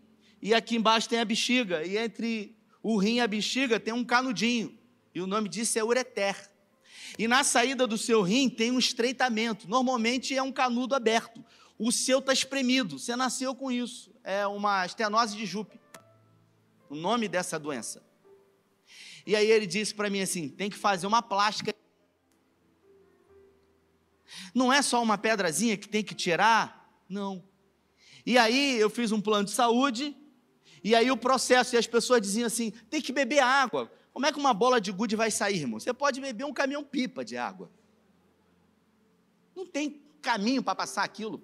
e 0.41 0.53
aqui 0.53 0.75
embaixo 0.75 1.07
tem 1.07 1.19
a 1.19 1.25
bexiga, 1.25 1.85
e 1.85 1.97
entre 1.97 2.57
o 2.81 2.97
rim 2.97 3.15
e 3.15 3.21
a 3.21 3.27
bexiga 3.27 3.79
tem 3.79 3.93
um 3.93 4.03
canudinho, 4.03 4.77
e 5.13 5.21
o 5.21 5.27
nome 5.27 5.47
disso 5.47 5.77
é 5.77 5.83
ureter. 5.83 6.49
E 7.19 7.27
na 7.27 7.43
saída 7.43 7.85
do 7.85 7.97
seu 7.97 8.21
rim 8.21 8.49
tem 8.49 8.71
um 8.71 8.79
estreitamento, 8.79 9.69
normalmente 9.69 10.35
é 10.35 10.41
um 10.41 10.51
canudo 10.51 10.95
aberto. 10.95 11.43
O 11.77 11.91
seu 11.91 12.19
está 12.19 12.31
espremido, 12.31 12.97
você 12.97 13.15
nasceu 13.15 13.53
com 13.53 13.71
isso, 13.71 14.13
é 14.23 14.47
uma 14.47 14.85
estenose 14.85 15.35
de 15.35 15.45
Jupe, 15.45 15.79
o 16.89 16.95
nome 16.95 17.27
dessa 17.27 17.59
doença. 17.59 18.03
E 19.25 19.35
aí 19.35 19.49
ele 19.49 19.67
disse 19.67 19.93
para 19.93 20.09
mim 20.09 20.21
assim: 20.21 20.49
tem 20.49 20.69
que 20.69 20.77
fazer 20.77 21.07
uma 21.07 21.21
plástica. 21.21 21.73
Não 24.53 24.71
é 24.71 24.81
só 24.81 25.01
uma 25.01 25.17
pedrazinha 25.17 25.77
que 25.77 25.87
tem 25.87 26.03
que 26.03 26.15
tirar, 26.15 26.89
não. 27.07 27.43
E 28.25 28.37
aí 28.37 28.79
eu 28.79 28.89
fiz 28.89 29.11
um 29.11 29.21
plano 29.21 29.45
de 29.45 29.51
saúde, 29.51 30.15
e 30.83 30.95
aí 30.95 31.11
o 31.11 31.17
processo, 31.17 31.75
e 31.75 31.77
as 31.77 31.87
pessoas 31.87 32.21
diziam 32.21 32.47
assim: 32.47 32.71
tem 32.89 33.01
que 33.01 33.13
beber 33.13 33.39
água. 33.39 33.91
Como 34.13 34.25
é 34.25 34.31
que 34.31 34.39
uma 34.39 34.53
bola 34.53 34.81
de 34.81 34.91
gude 34.91 35.15
vai 35.15 35.31
sair, 35.31 35.59
irmão? 35.59 35.79
Você 35.79 35.93
pode 35.93 36.19
beber 36.19 36.43
um 36.43 36.53
caminhão-pipa 36.53 37.23
de 37.23 37.37
água. 37.37 37.71
Não 39.55 39.65
tem 39.65 40.01
caminho 40.21 40.61
para 40.61 40.75
passar 40.75 41.03
aquilo. 41.03 41.41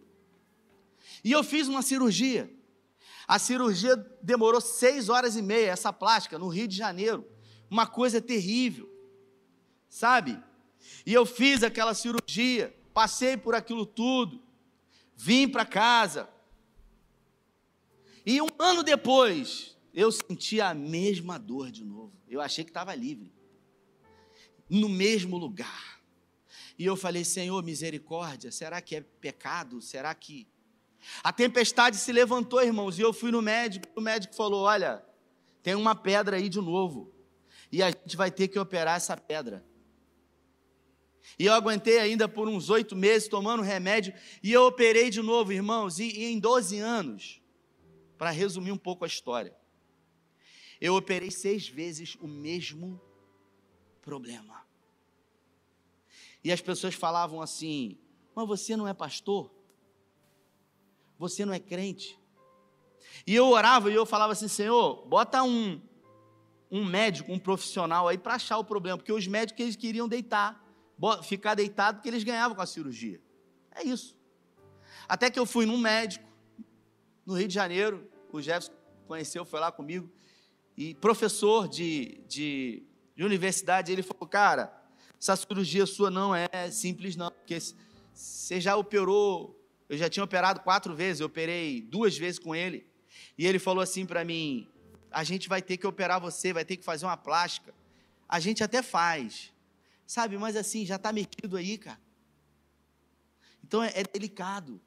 E 1.23 1.31
eu 1.31 1.43
fiz 1.43 1.67
uma 1.67 1.81
cirurgia. 1.81 2.51
A 3.27 3.39
cirurgia 3.39 3.95
demorou 4.21 4.61
seis 4.61 5.09
horas 5.09 5.35
e 5.35 5.41
meia, 5.41 5.71
essa 5.71 5.91
plástica, 5.91 6.39
no 6.39 6.47
Rio 6.47 6.67
de 6.67 6.75
Janeiro. 6.75 7.25
Uma 7.69 7.85
coisa 7.85 8.21
terrível, 8.21 8.89
sabe? 9.89 10.41
E 11.05 11.13
eu 11.13 11.25
fiz 11.25 11.63
aquela 11.63 11.93
cirurgia, 11.93 12.73
passei 12.93 13.35
por 13.35 13.53
aquilo 13.53 13.85
tudo, 13.85 14.41
vim 15.15 15.47
para 15.47 15.65
casa, 15.65 16.29
e 18.29 18.41
um 18.41 18.49
ano 18.59 18.83
depois, 18.83 19.77
eu 19.93 20.11
senti 20.11 20.59
a 20.59 20.73
mesma 20.73 21.39
dor 21.39 21.71
de 21.71 21.85
novo. 21.85 22.11
Eu 22.27 22.41
achei 22.41 22.65
que 22.65 22.69
estava 22.69 22.93
livre. 22.93 23.31
No 24.69 24.89
mesmo 24.89 25.37
lugar. 25.37 26.01
E 26.77 26.85
eu 26.85 26.97
falei, 26.97 27.23
Senhor, 27.23 27.63
misericórdia, 27.63 28.51
será 28.51 28.81
que 28.81 28.97
é 28.97 29.01
pecado? 29.01 29.81
Será 29.81 30.13
que. 30.13 30.45
A 31.23 31.31
tempestade 31.31 31.95
se 31.95 32.11
levantou, 32.11 32.61
irmãos, 32.61 32.99
e 32.99 33.01
eu 33.01 33.13
fui 33.13 33.31
no 33.31 33.41
médico. 33.41 33.87
O 33.95 34.01
médico 34.01 34.35
falou: 34.35 34.65
Olha, 34.65 35.01
tem 35.63 35.73
uma 35.73 35.95
pedra 35.95 36.35
aí 36.35 36.49
de 36.49 36.59
novo. 36.59 37.15
E 37.71 37.81
a 37.81 37.91
gente 37.91 38.17
vai 38.17 38.29
ter 38.29 38.49
que 38.49 38.59
operar 38.59 38.97
essa 38.97 39.15
pedra. 39.15 39.65
E 41.39 41.45
eu 41.45 41.53
aguentei 41.53 41.99
ainda 41.99 42.27
por 42.27 42.49
uns 42.49 42.69
oito 42.69 42.93
meses 42.93 43.29
tomando 43.29 43.63
remédio. 43.63 44.13
E 44.43 44.51
eu 44.51 44.65
operei 44.65 45.09
de 45.09 45.21
novo, 45.21 45.53
irmãos. 45.53 45.97
E, 45.97 46.09
e 46.09 46.25
em 46.25 46.39
12 46.39 46.77
anos, 46.77 47.41
para 48.17 48.31
resumir 48.31 48.71
um 48.71 48.77
pouco 48.77 49.03
a 49.03 49.07
história, 49.07 49.55
eu 50.79 50.95
operei 50.95 51.31
seis 51.31 51.67
vezes 51.67 52.15
o 52.19 52.27
mesmo 52.27 53.01
problema. 54.01 54.65
E 56.43 56.51
as 56.51 56.61
pessoas 56.61 56.95
falavam 56.95 57.41
assim: 57.41 57.97
Mas 58.35 58.47
você 58.47 58.75
não 58.75 58.87
é 58.87 58.93
pastor? 58.93 59.51
Você 61.17 61.45
não 61.45 61.53
é 61.53 61.59
crente? 61.59 62.19
E 63.25 63.35
eu 63.35 63.47
orava 63.47 63.91
e 63.91 63.95
eu 63.95 64.05
falava 64.05 64.33
assim: 64.33 64.47
Senhor, 64.47 65.05
bota 65.07 65.43
um, 65.43 65.81
um 66.69 66.85
médico, 66.85 67.31
um 67.31 67.39
profissional 67.39 68.07
aí 68.07 68.17
para 68.17 68.35
achar 68.35 68.57
o 68.57 68.63
problema, 68.63 68.97
porque 68.97 69.11
os 69.11 69.27
médicos 69.27 69.61
eles 69.61 69.75
queriam 69.75 70.07
deitar, 70.07 70.63
ficar 71.23 71.55
deitado 71.55 71.97
porque 71.97 72.09
eles 72.09 72.23
ganhavam 72.23 72.55
com 72.55 72.61
a 72.61 72.67
cirurgia. 72.67 73.21
É 73.71 73.83
isso. 73.83 74.15
Até 75.07 75.29
que 75.29 75.39
eu 75.39 75.45
fui 75.45 75.65
num 75.65 75.77
médico, 75.77 76.26
no 77.27 77.33
Rio 77.33 77.49
de 77.49 77.53
Janeiro, 77.53 78.09
o 78.31 78.41
Jefferson 78.41 78.71
conheceu, 79.05 79.43
foi 79.43 79.59
lá 79.59 79.69
comigo. 79.69 80.09
e 80.77 80.95
professor 80.95 81.67
de, 81.67 82.21
de, 82.25 82.83
de 83.15 83.23
universidade, 83.23 83.91
ele 83.91 84.01
falou, 84.01 84.25
cara, 84.27 84.73
essa 85.19 85.35
cirurgia 85.35 85.85
sua 85.85 86.09
não 86.09 86.33
é 86.33 86.71
simples 86.71 87.17
não, 87.17 87.29
porque 87.29 87.59
você 88.13 88.61
já 88.61 88.77
operou, 88.77 89.61
eu 89.89 89.97
já 89.97 90.09
tinha 90.09 90.23
operado 90.23 90.61
quatro 90.61 90.95
vezes, 90.95 91.19
eu 91.19 91.27
operei 91.27 91.81
duas 91.81 92.17
vezes 92.17 92.39
com 92.39 92.55
ele, 92.55 92.87
e 93.37 93.45
ele 93.45 93.59
falou 93.59 93.81
assim 93.81 94.05
para 94.05 94.23
mim, 94.23 94.65
a 95.11 95.25
gente 95.25 95.49
vai 95.49 95.61
ter 95.61 95.75
que 95.75 95.85
operar 95.85 96.21
você, 96.21 96.53
vai 96.53 96.63
ter 96.63 96.77
que 96.77 96.85
fazer 96.85 97.05
uma 97.05 97.17
plástica. 97.17 97.73
A 98.29 98.39
gente 98.39 98.63
até 98.63 98.81
faz, 98.81 99.51
sabe, 100.05 100.37
mas 100.37 100.55
assim, 100.55 100.85
já 100.85 100.95
está 100.95 101.11
metido 101.11 101.57
aí, 101.57 101.77
cara. 101.77 101.99
Então 103.61 103.83
é, 103.83 103.91
é 103.95 104.03
delicado. 104.03 104.79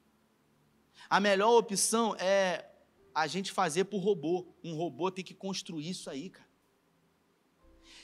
A 1.10 1.18
melhor 1.18 1.58
opção 1.58 2.14
é 2.20 2.64
a 3.12 3.26
gente 3.26 3.50
fazer 3.50 3.84
por 3.84 3.98
robô. 3.98 4.46
Um 4.62 4.76
robô 4.76 5.10
tem 5.10 5.24
que 5.24 5.34
construir 5.34 5.90
isso 5.90 6.08
aí, 6.08 6.30
cara. 6.30 6.48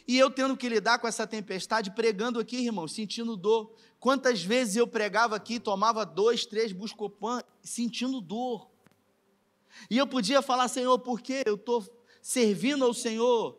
E 0.09 0.19
eu 0.19 0.29
tendo 0.29 0.57
que 0.57 0.69
lidar 0.69 0.99
com 0.99 1.07
essa 1.07 1.27
tempestade, 1.27 1.93
pregando 1.93 2.41
aqui, 2.41 2.65
irmão, 2.65 2.87
sentindo 2.89 3.37
dor. 3.37 3.73
Quantas 3.99 4.43
vezes 4.43 4.77
eu 4.77 4.87
pregava 4.87 5.37
aqui, 5.37 5.59
tomava 5.59 6.05
dois, 6.05 6.45
três 6.47 6.73
Buscopan, 6.73 7.43
sentindo 7.63 8.21
dor. 8.21 8.71
E 9.91 9.99
eu 9.99 10.07
podia 10.07 10.43
falar, 10.43 10.69
Senhor, 10.69 10.99
por 10.99 11.21
quê? 11.21 11.43
Eu 11.47 11.55
estou 11.55 11.85
servindo 12.23 12.85
ao 12.85 12.95
Senhor. 12.95 13.57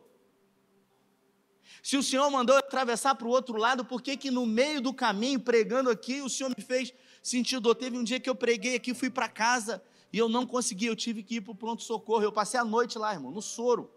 Se 1.82 1.96
o 1.96 2.02
Senhor 2.02 2.28
mandou 2.30 2.54
eu 2.54 2.60
atravessar 2.60 3.14
para 3.14 3.26
o 3.26 3.30
outro 3.30 3.56
lado, 3.56 3.84
por 3.84 4.02
que 4.02 4.16
que 4.16 4.30
no 4.30 4.44
meio 4.44 4.80
do 4.80 4.92
caminho, 4.92 5.40
pregando 5.40 5.90
aqui, 5.90 6.20
o 6.20 6.28
Senhor 6.28 6.52
me 6.56 6.62
fez 6.62 6.92
sentir 7.28 7.60
dor? 7.60 7.74
Teve 7.74 7.96
um 7.98 8.04
dia 8.04 8.18
que 8.18 8.28
eu 8.28 8.34
preguei 8.34 8.76
aqui, 8.76 8.94
fui 8.94 9.10
para 9.10 9.28
casa, 9.28 9.82
e 10.12 10.18
eu 10.18 10.28
não 10.28 10.46
consegui, 10.46 10.86
eu 10.86 10.96
tive 10.96 11.22
que 11.22 11.36
ir 11.36 11.40
para 11.40 11.52
o 11.52 11.56
pronto-socorro. 11.56 12.22
Eu 12.22 12.32
passei 12.32 12.58
a 12.58 12.64
noite 12.64 12.98
lá, 12.98 13.12
irmão, 13.12 13.30
no 13.30 13.42
soro. 13.42 13.90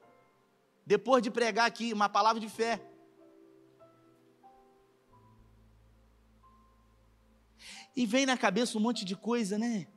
Depois 0.86 1.24
de 1.24 1.32
pregar 1.32 1.66
aqui, 1.66 1.94
uma 1.94 2.10
palavra 2.10 2.40
de 2.40 2.50
fé. 2.50 2.82
E 7.96 8.06
vem 8.06 8.26
na 8.26 8.38
cabeça 8.38 8.78
um 8.78 8.82
monte 8.82 9.06
de 9.06 9.16
coisa, 9.16 9.58
né? 9.58 9.88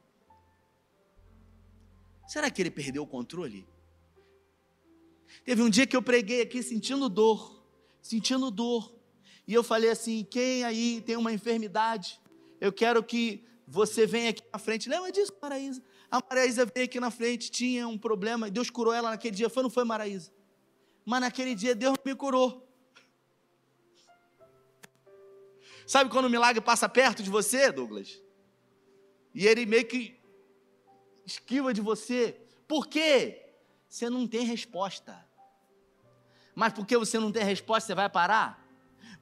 Será 2.27 2.51
que 2.51 2.63
ele 2.63 2.71
perdeu 2.71 3.03
o 3.03 3.07
controle? 3.07 3.67
Teve 5.45 5.63
um 5.63 5.71
dia 5.71 5.87
que 5.87 5.97
eu 5.97 6.03
preguei 6.03 6.43
aqui 6.43 6.63
sentindo 6.63 7.09
dor, 7.09 7.65
sentindo 8.01 8.51
dor. 8.51 8.95
E 9.47 9.55
eu 9.55 9.63
falei 9.63 9.91
assim: 9.91 10.25
quem 10.25 10.65
aí 10.65 11.01
tem 11.03 11.17
uma 11.17 11.33
enfermidade? 11.33 12.21
Eu 12.65 12.73
quero 12.73 13.05
que 13.05 13.45
você 13.69 14.07
venha 14.07 14.31
aqui 14.31 14.43
na 14.51 14.59
frente. 14.59 14.89
Lembra 14.89 15.13
disso, 15.13 15.37
Maraísa? 15.43 15.83
A 16.11 16.19
Maraísa 16.19 16.65
veio 16.65 16.87
aqui 16.87 16.99
na 16.99 17.11
frente, 17.11 17.51
tinha 17.51 17.87
um 17.87 17.99
problema, 17.99 18.51
Deus 18.51 18.71
curou 18.71 18.91
ela 18.91 19.11
naquele 19.11 19.37
dia. 19.37 19.51
Foi 19.51 19.61
ou 19.61 19.65
não 19.65 19.71
foi, 19.71 19.85
Maraísa? 19.85 20.33
Mas 21.05 21.21
naquele 21.21 21.55
dia 21.55 21.75
Deus 21.75 21.95
me 22.03 22.15
curou. 22.15 22.67
Sabe 25.87 26.09
quando 26.09 26.25
o 26.25 26.31
milagre 26.31 26.63
passa 26.63 26.89
perto 26.89 27.23
de 27.23 27.29
você, 27.29 27.71
Douglas? 27.71 28.19
E 29.35 29.47
ele 29.47 29.67
meio 29.67 29.87
que 29.87 30.19
esquiva 31.27 31.75
de 31.75 31.83
você. 31.83 32.41
Por 32.67 32.87
quê? 32.87 33.45
Você 33.87 34.09
não 34.09 34.27
tem 34.27 34.47
resposta. 34.47 35.23
Mas 36.55 36.73
porque 36.73 36.97
você 36.97 37.19
não 37.19 37.31
tem 37.31 37.45
resposta, 37.45 37.89
você 37.89 37.95
vai 37.95 38.09
parar? 38.09 38.64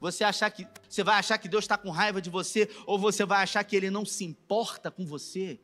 Você 0.03 0.25
achar 0.25 0.51
que 0.51 0.67
você 0.89 1.01
vai 1.01 1.15
achar 1.15 1.37
que 1.37 1.47
Deus 1.47 1.63
está 1.63 1.77
com 1.77 1.89
raiva 1.89 2.21
de 2.21 2.29
você 2.29 2.69
ou 2.85 2.99
você 2.99 3.23
vai 3.23 3.41
achar 3.41 3.63
que 3.63 3.73
Ele 3.73 3.89
não 3.89 4.03
se 4.03 4.25
importa 4.25 4.91
com 4.91 5.05
você? 5.05 5.57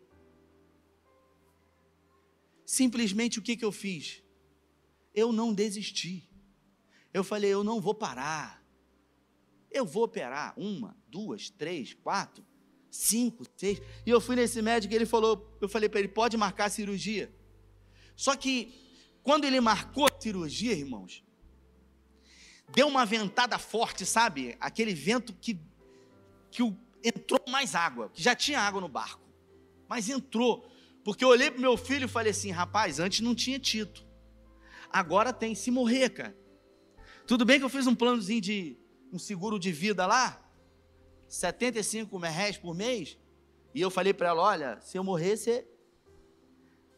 Simplesmente 2.66 3.38
o 3.38 3.42
que, 3.42 3.58
que 3.58 3.66
eu 3.66 3.72
fiz? 3.74 4.24
Eu 5.14 5.34
não 5.34 5.54
desisti. 5.54 6.26
Eu 7.14 7.22
falei, 7.22 7.52
eu 7.52 7.66
não 7.66 7.82
vou 7.82 7.94
parar. 7.94 8.64
Eu 9.70 9.86
vou 9.86 10.04
operar 10.04 10.54
uma, 10.58 10.96
duas, 11.10 11.50
três, 11.50 11.94
quatro, 11.94 12.46
cinco, 12.90 13.44
seis. 13.58 13.82
E 14.06 14.10
eu 14.10 14.22
fui 14.22 14.38
nesse 14.38 14.62
médico 14.62 14.94
e 14.94 14.96
ele 14.96 15.06
falou, 15.06 15.54
eu 15.60 15.68
falei 15.68 15.90
para 15.90 16.00
ele, 16.00 16.08
pode 16.08 16.38
marcar 16.38 16.68
a 16.68 16.70
cirurgia. 16.70 17.30
Só 18.16 18.38
que 18.38 18.74
quando 19.22 19.44
ele 19.44 19.60
marcou 19.60 20.06
a 20.06 20.22
cirurgia, 20.22 20.72
irmãos, 20.72 21.26
deu 22.74 22.88
uma 22.88 23.06
ventada 23.06 23.58
forte, 23.58 24.06
sabe? 24.06 24.56
Aquele 24.60 24.94
vento 24.94 25.34
que, 25.34 25.60
que 26.52 26.64
entrou 27.04 27.42
mais 27.50 27.76
água, 27.76 28.10
que 28.10 28.22
já 28.22 28.36
tinha 28.36 28.60
água 28.60 28.82
no 28.82 28.88
barco, 28.88 29.22
mas 29.88 30.10
entrou. 30.10 30.68
Porque 31.04 31.24
eu 31.24 31.30
olhei 31.30 31.50
para 31.50 31.60
meu 31.60 31.78
filho 31.78 32.06
e 32.06 32.08
falei 32.08 32.32
assim: 32.32 32.52
rapaz, 32.52 33.00
antes 33.00 33.22
não 33.22 33.34
tinha 33.34 33.60
Tito, 33.60 34.06
agora 34.92 35.34
tem. 35.34 35.56
Se 35.56 35.72
morrer, 35.72 36.10
cara. 36.10 36.38
Tudo 37.26 37.46
bem 37.46 37.60
que 37.60 37.66
eu 37.66 37.70
fiz 37.70 37.86
um 37.88 37.96
planozinho 37.96 38.42
de 38.42 38.78
um 39.12 39.20
seguro 39.20 39.60
de 39.60 39.72
vida 39.72 40.06
lá, 40.06 40.40
75 41.28 42.18
reais 42.18 42.58
por 42.58 42.76
mês, 42.76 43.18
e 43.74 43.82
eu 43.82 43.90
falei 43.90 44.14
para 44.14 44.30
ela: 44.30 44.42
olha, 44.42 44.80
se 44.82 44.98
eu 44.98 45.04
morrer, 45.04 45.38
você. 45.38 45.68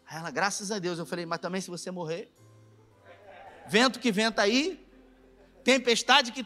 Ela, 0.09 0.29
graças 0.29 0.71
a 0.71 0.79
Deus, 0.79 0.99
eu 0.99 1.05
falei, 1.05 1.25
mas 1.25 1.39
também 1.39 1.61
se 1.61 1.69
você 1.69 1.89
morrer, 1.89 2.29
vento 3.69 3.97
que 3.97 4.11
venta 4.11 4.41
aí, 4.41 4.85
tempestade 5.63 6.31
que, 6.31 6.45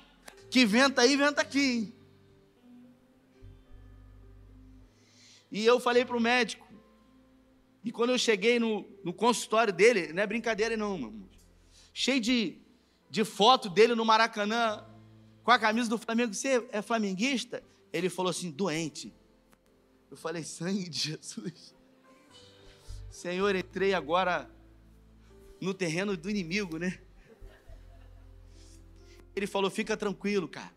que 0.49 0.65
venta 0.65 1.01
aí, 1.01 1.15
venta 1.15 1.41
aqui. 1.41 1.93
E 5.51 5.65
eu 5.65 5.80
falei 5.80 6.04
para 6.04 6.17
o 6.17 6.19
médico, 6.19 6.67
e 7.84 7.91
quando 7.91 8.10
eu 8.10 8.17
cheguei 8.17 8.60
no, 8.60 8.86
no 9.04 9.13
consultório 9.13 9.71
dele, 9.71 10.12
não 10.12 10.23
é 10.23 10.28
brincadeira 10.28 10.75
não, 10.75 10.97
meu 10.97 11.08
irmão. 11.08 11.30
Cheio 11.93 12.19
de, 12.19 12.58
de 13.10 13.23
foto 13.23 13.69
dele 13.69 13.95
no 13.95 14.04
Maracanã, 14.04 14.84
com 15.43 15.51
a 15.51 15.60
camisa 15.60 15.89
do 15.89 15.97
Flamengo. 15.97 16.34
Você 16.34 16.67
é 16.71 16.82
flamenguista? 16.82 17.63
Ele 17.93 18.10
falou 18.10 18.32
assim, 18.32 18.49
doente. 18.49 19.13
Eu 20.10 20.17
falei, 20.17 20.43
sangue 20.43 20.89
de 20.89 21.12
Jesus. 21.12 21.75
Senhor, 23.10 23.56
entrei 23.56 23.93
agora 23.93 24.49
no 25.62 25.73
terreno 25.73 26.17
do 26.17 26.30
inimigo, 26.30 26.78
né? 26.78 26.99
Ele 29.36 29.48
falou, 29.48 29.69
fica 29.69 29.98
tranquilo, 29.98 30.48
cara. 30.48 30.71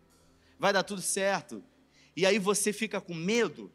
Vai 0.58 0.72
dar 0.72 0.82
tudo 0.82 1.00
certo. 1.00 1.62
E 2.16 2.26
aí 2.26 2.38
você 2.38 2.72
fica 2.72 3.00
com 3.00 3.14
medo 3.14 3.70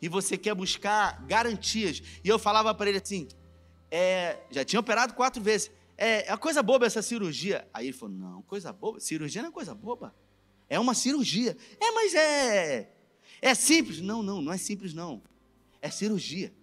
e 0.00 0.08
você 0.08 0.38
quer 0.38 0.54
buscar 0.54 1.24
garantias. 1.26 2.02
E 2.22 2.28
eu 2.28 2.38
falava 2.38 2.72
para 2.74 2.88
ele 2.88 2.98
assim: 2.98 3.26
é, 3.90 4.38
já 4.50 4.64
tinha 4.64 4.78
operado 4.78 5.14
quatro 5.14 5.42
vezes. 5.42 5.70
É, 5.96 6.32
é 6.32 6.36
coisa 6.36 6.62
boba 6.62 6.86
essa 6.86 7.02
cirurgia. 7.02 7.68
Aí 7.74 7.86
ele 7.86 7.96
falou: 7.96 8.14
não, 8.14 8.42
coisa 8.42 8.72
boba. 8.72 9.00
Cirurgia 9.00 9.42
não 9.42 9.48
é 9.48 9.52
coisa 9.52 9.74
boba. 9.74 10.14
É 10.68 10.78
uma 10.78 10.94
cirurgia. 10.94 11.56
É, 11.80 11.90
mas 11.90 12.14
é. 12.14 12.92
É 13.42 13.54
simples. 13.54 14.00
Não, 14.00 14.22
não, 14.22 14.40
não 14.40 14.52
é 14.52 14.56
simples, 14.56 14.94
não. 14.94 15.22
É 15.82 15.90
cirurgia. 15.90 16.54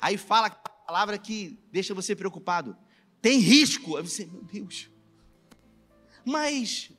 Aí 0.00 0.16
fala 0.16 0.46
a 0.46 0.50
palavra 0.50 1.18
que 1.18 1.58
deixa 1.72 1.94
você 1.94 2.14
preocupado. 2.14 2.76
Tem 3.20 3.38
risco. 3.38 3.96
Aí 3.96 4.02
você, 4.02 4.26
meu 4.26 4.42
Deus. 4.42 4.93
Mas 6.24 6.90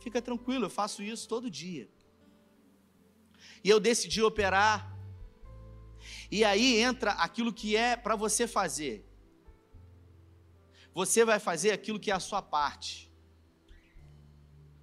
fica 0.00 0.20
tranquilo, 0.20 0.66
eu 0.66 0.70
faço 0.70 1.02
isso 1.02 1.28
todo 1.28 1.50
dia 1.50 1.88
e 3.64 3.70
eu 3.70 3.80
decidi 3.80 4.22
operar. 4.22 4.94
E 6.30 6.44
aí 6.44 6.76
entra 6.76 7.12
aquilo 7.12 7.52
que 7.52 7.74
é 7.74 7.96
para 7.96 8.14
você 8.14 8.46
fazer. 8.46 9.08
Você 10.92 11.24
vai 11.24 11.40
fazer 11.40 11.72
aquilo 11.72 11.98
que 11.98 12.10
é 12.10 12.14
a 12.14 12.20
sua 12.20 12.42
parte. 12.42 13.10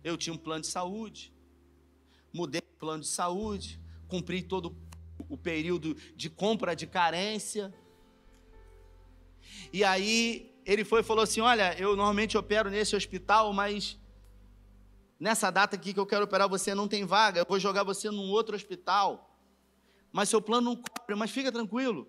Eu 0.03 0.17
tinha 0.17 0.33
um 0.33 0.37
plano 0.37 0.61
de 0.61 0.67
saúde, 0.67 1.31
mudei 2.33 2.59
o 2.61 2.79
plano 2.79 3.03
de 3.03 3.09
saúde, 3.09 3.79
cumpri 4.07 4.41
todo 4.41 4.75
o 5.29 5.37
período 5.37 5.93
de 6.15 6.27
compra 6.27 6.75
de 6.75 6.87
carência. 6.87 7.71
E 9.71 9.83
aí 9.83 10.50
ele 10.65 10.83
foi 10.83 11.01
e 11.01 11.03
falou 11.03 11.23
assim: 11.23 11.41
Olha, 11.41 11.77
eu 11.79 11.95
normalmente 11.95 12.37
opero 12.37 12.69
nesse 12.69 12.95
hospital, 12.95 13.53
mas 13.53 13.99
nessa 15.19 15.51
data 15.51 15.75
aqui 15.75 15.93
que 15.93 15.99
eu 15.99 16.05
quero 16.05 16.25
operar 16.25 16.49
você 16.49 16.73
não 16.73 16.87
tem 16.87 17.05
vaga, 17.05 17.39
eu 17.39 17.45
vou 17.47 17.59
jogar 17.59 17.83
você 17.83 18.09
num 18.09 18.29
outro 18.31 18.55
hospital. 18.55 19.29
Mas 20.11 20.29
seu 20.29 20.41
plano 20.41 20.71
não 20.71 20.75
cobre, 20.75 21.15
mas 21.15 21.31
fica 21.31 21.51
tranquilo. 21.51 22.07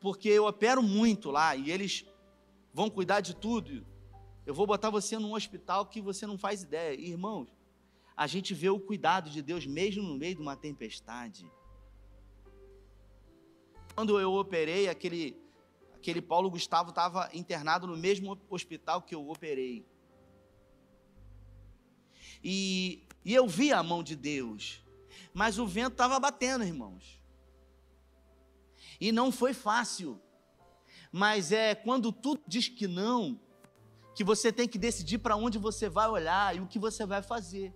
Porque 0.00 0.28
eu 0.28 0.46
opero 0.46 0.82
muito 0.82 1.30
lá 1.30 1.54
e 1.54 1.70
eles 1.70 2.06
vão 2.72 2.88
cuidar 2.88 3.20
de 3.20 3.34
tudo. 3.34 3.86
Eu 4.46 4.54
vou 4.54 4.66
botar 4.66 4.88
você 4.88 5.18
num 5.18 5.34
hospital 5.34 5.86
que 5.86 6.00
você 6.00 6.26
não 6.26 6.38
faz 6.38 6.62
ideia. 6.62 6.98
Irmãos, 6.98 7.48
a 8.16 8.26
gente 8.26 8.54
vê 8.54 8.70
o 8.70 8.80
cuidado 8.80 9.28
de 9.28 9.42
Deus 9.42 9.66
mesmo 9.66 10.02
no 10.02 10.16
meio 10.16 10.34
de 10.34 10.40
uma 10.40 10.56
tempestade. 10.56 11.50
Quando 13.94 14.18
eu 14.18 14.32
operei, 14.32 14.88
aquele, 14.88 15.36
aquele 16.00 16.22
Paulo 16.22 16.50
Gustavo 16.50 16.88
estava 16.90 17.28
internado 17.34 17.86
no 17.86 17.96
mesmo 17.96 18.40
hospital 18.48 19.02
que 19.02 19.14
eu 19.14 19.28
operei. 19.28 19.86
E, 22.42 23.06
e 23.22 23.34
eu 23.34 23.46
vi 23.46 23.70
a 23.70 23.82
mão 23.82 24.02
de 24.02 24.16
Deus, 24.16 24.82
mas 25.34 25.58
o 25.58 25.66
vento 25.66 25.92
estava 25.92 26.18
batendo, 26.18 26.64
irmãos. 26.64 27.20
E 28.98 29.12
não 29.12 29.30
foi 29.30 29.52
fácil. 29.52 30.18
mas 31.12 31.52
é 31.52 31.74
quando 31.74 32.10
tudo 32.12 32.40
diz 32.46 32.68
que 32.68 32.86
não, 32.86 33.38
que 34.14 34.24
você 34.24 34.50
tem 34.50 34.66
que 34.66 34.78
decidir 34.78 35.18
para 35.18 35.36
onde 35.36 35.58
você 35.58 35.88
vai 35.88 36.08
olhar 36.08 36.56
e 36.56 36.60
o 36.60 36.66
que 36.66 36.78
você 36.78 37.04
vai 37.04 37.20
fazer. 37.22 37.74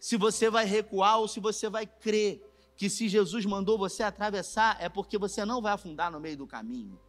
Se 0.00 0.16
você 0.16 0.48
vai 0.48 0.64
recuar 0.64 1.18
ou 1.18 1.26
se 1.26 1.40
você 1.40 1.68
vai 1.68 1.86
crer 1.86 2.40
que 2.76 2.88
se 2.88 3.08
Jesus 3.08 3.44
mandou 3.46 3.76
você 3.78 4.02
atravessar, 4.02 4.76
é 4.80 4.88
porque 4.88 5.18
você 5.18 5.44
não 5.44 5.60
vai 5.60 5.72
afundar 5.72 6.10
no 6.10 6.20
meio 6.20 6.36
do 6.36 6.46
caminho. 6.46 7.00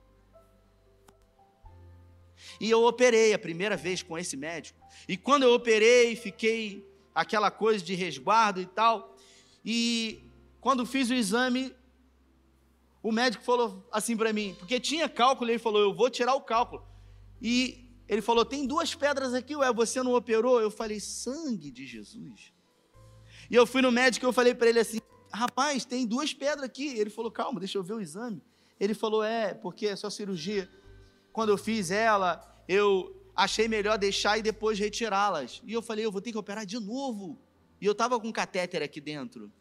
E 2.59 2.69
eu 2.69 2.83
operei 2.83 3.33
a 3.33 3.39
primeira 3.39 3.75
vez 3.75 4.01
com 4.01 4.17
esse 4.17 4.35
médico. 4.37 4.79
E 5.07 5.17
quando 5.17 5.43
eu 5.43 5.53
operei, 5.53 6.15
fiquei 6.15 6.85
aquela 7.13 7.51
coisa 7.51 7.83
de 7.83 7.95
resguardo 7.95 8.61
e 8.61 8.65
tal. 8.65 9.15
E 9.65 10.23
quando 10.59 10.85
fiz 10.85 11.09
o 11.09 11.13
exame, 11.13 11.73
o 13.01 13.11
médico 13.11 13.43
falou 13.43 13.85
assim 13.91 14.15
para 14.15 14.31
mim, 14.31 14.55
porque 14.57 14.79
tinha 14.79 15.09
cálculo, 15.09 15.51
ele 15.51 15.59
falou: 15.59 15.81
Eu 15.81 15.93
vou 15.93 16.09
tirar 16.09 16.35
o 16.35 16.41
cálculo. 16.41 16.83
E 17.41 17.89
ele 18.07 18.21
falou: 18.21 18.45
Tem 18.45 18.65
duas 18.65 18.95
pedras 18.95 19.33
aqui, 19.33 19.55
ué, 19.55 19.71
você 19.73 20.01
não 20.01 20.13
operou? 20.13 20.61
Eu 20.61 20.71
falei: 20.71 20.99
Sangue 20.99 21.69
de 21.69 21.85
Jesus. 21.85 22.53
E 23.49 23.55
eu 23.55 23.67
fui 23.67 23.81
no 23.81 23.91
médico 23.91 24.25
e 24.25 24.27
eu 24.27 24.33
falei 24.33 24.53
para 24.53 24.69
ele 24.69 24.79
assim: 24.79 24.99
Rapaz, 25.31 25.83
tem 25.83 26.05
duas 26.05 26.33
pedras 26.33 26.63
aqui. 26.63 26.87
Ele 26.97 27.09
falou: 27.09 27.31
Calma, 27.31 27.59
deixa 27.59 27.77
eu 27.77 27.83
ver 27.83 27.93
o 27.93 28.01
exame. 28.01 28.41
Ele 28.79 28.93
falou: 28.93 29.23
É, 29.23 29.53
porque 29.53 29.87
a 29.87 29.97
sua 29.97 30.09
cirurgia, 30.09 30.69
quando 31.33 31.49
eu 31.49 31.57
fiz 31.57 31.91
ela, 31.91 32.63
eu 32.67 33.29
achei 33.35 33.67
melhor 33.67 33.97
deixar 33.97 34.37
e 34.37 34.41
depois 34.41 34.79
retirá-las. 34.79 35.61
E 35.65 35.73
eu 35.73 35.81
falei: 35.81 36.05
Eu 36.05 36.11
vou 36.11 36.21
ter 36.21 36.31
que 36.31 36.37
operar 36.37 36.65
de 36.65 36.79
novo. 36.79 37.41
E 37.81 37.85
eu 37.85 37.91
estava 37.91 38.19
com 38.19 38.27
um 38.27 38.31
catéter 38.31 38.81
aqui 38.81 39.01
dentro. 39.01 39.51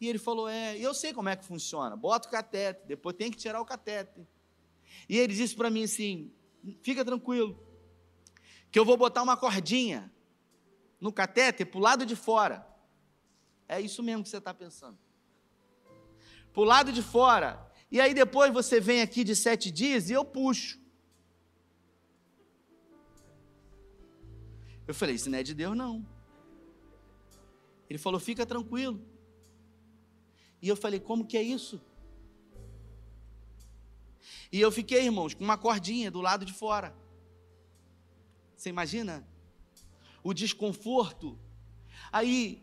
E 0.00 0.08
ele 0.08 0.18
falou: 0.18 0.48
É, 0.48 0.78
eu 0.78 0.94
sei 0.94 1.12
como 1.12 1.28
é 1.28 1.36
que 1.36 1.44
funciona. 1.44 1.96
Bota 1.96 2.28
o 2.28 2.30
catéter, 2.30 2.86
depois 2.86 3.16
tem 3.16 3.30
que 3.30 3.36
tirar 3.36 3.60
o 3.60 3.66
catéter. 3.66 4.24
E 5.08 5.18
ele 5.18 5.34
disse 5.34 5.54
para 5.56 5.68
mim 5.68 5.84
assim: 5.84 6.32
Fica 6.80 7.04
tranquilo, 7.04 7.58
que 8.70 8.78
eu 8.78 8.84
vou 8.84 8.96
botar 8.96 9.22
uma 9.22 9.36
cordinha 9.36 10.12
no 11.00 11.12
catéter 11.12 11.66
para 11.66 11.78
o 11.78 11.82
lado 11.82 12.06
de 12.06 12.14
fora. 12.14 12.66
É 13.68 13.80
isso 13.80 14.02
mesmo 14.02 14.22
que 14.22 14.28
você 14.28 14.38
está 14.38 14.54
pensando. 14.54 14.98
Para 16.52 16.62
o 16.62 16.64
lado 16.64 16.92
de 16.92 17.02
fora. 17.02 17.68
E 17.90 18.00
aí 18.00 18.14
depois 18.14 18.52
você 18.52 18.80
vem 18.80 19.02
aqui 19.02 19.24
de 19.24 19.34
sete 19.34 19.70
dias 19.70 20.08
e 20.08 20.12
eu 20.12 20.24
puxo. 20.24 20.83
Eu 24.86 24.94
falei, 24.94 25.14
isso 25.14 25.30
não 25.30 25.38
é 25.38 25.42
de 25.42 25.54
Deus, 25.54 25.76
não. 25.76 26.06
Ele 27.88 27.98
falou, 27.98 28.20
fica 28.20 28.44
tranquilo. 28.44 29.00
E 30.60 30.68
eu 30.68 30.76
falei, 30.76 31.00
como 31.00 31.26
que 31.26 31.36
é 31.36 31.42
isso? 31.42 31.80
E 34.50 34.60
eu 34.60 34.70
fiquei, 34.70 35.04
irmãos, 35.04 35.34
com 35.34 35.42
uma 35.44 35.58
cordinha 35.58 36.10
do 36.10 36.20
lado 36.20 36.44
de 36.44 36.52
fora. 36.52 36.94
Você 38.56 38.68
imagina? 38.68 39.26
O 40.22 40.32
desconforto. 40.32 41.38
Aí 42.10 42.62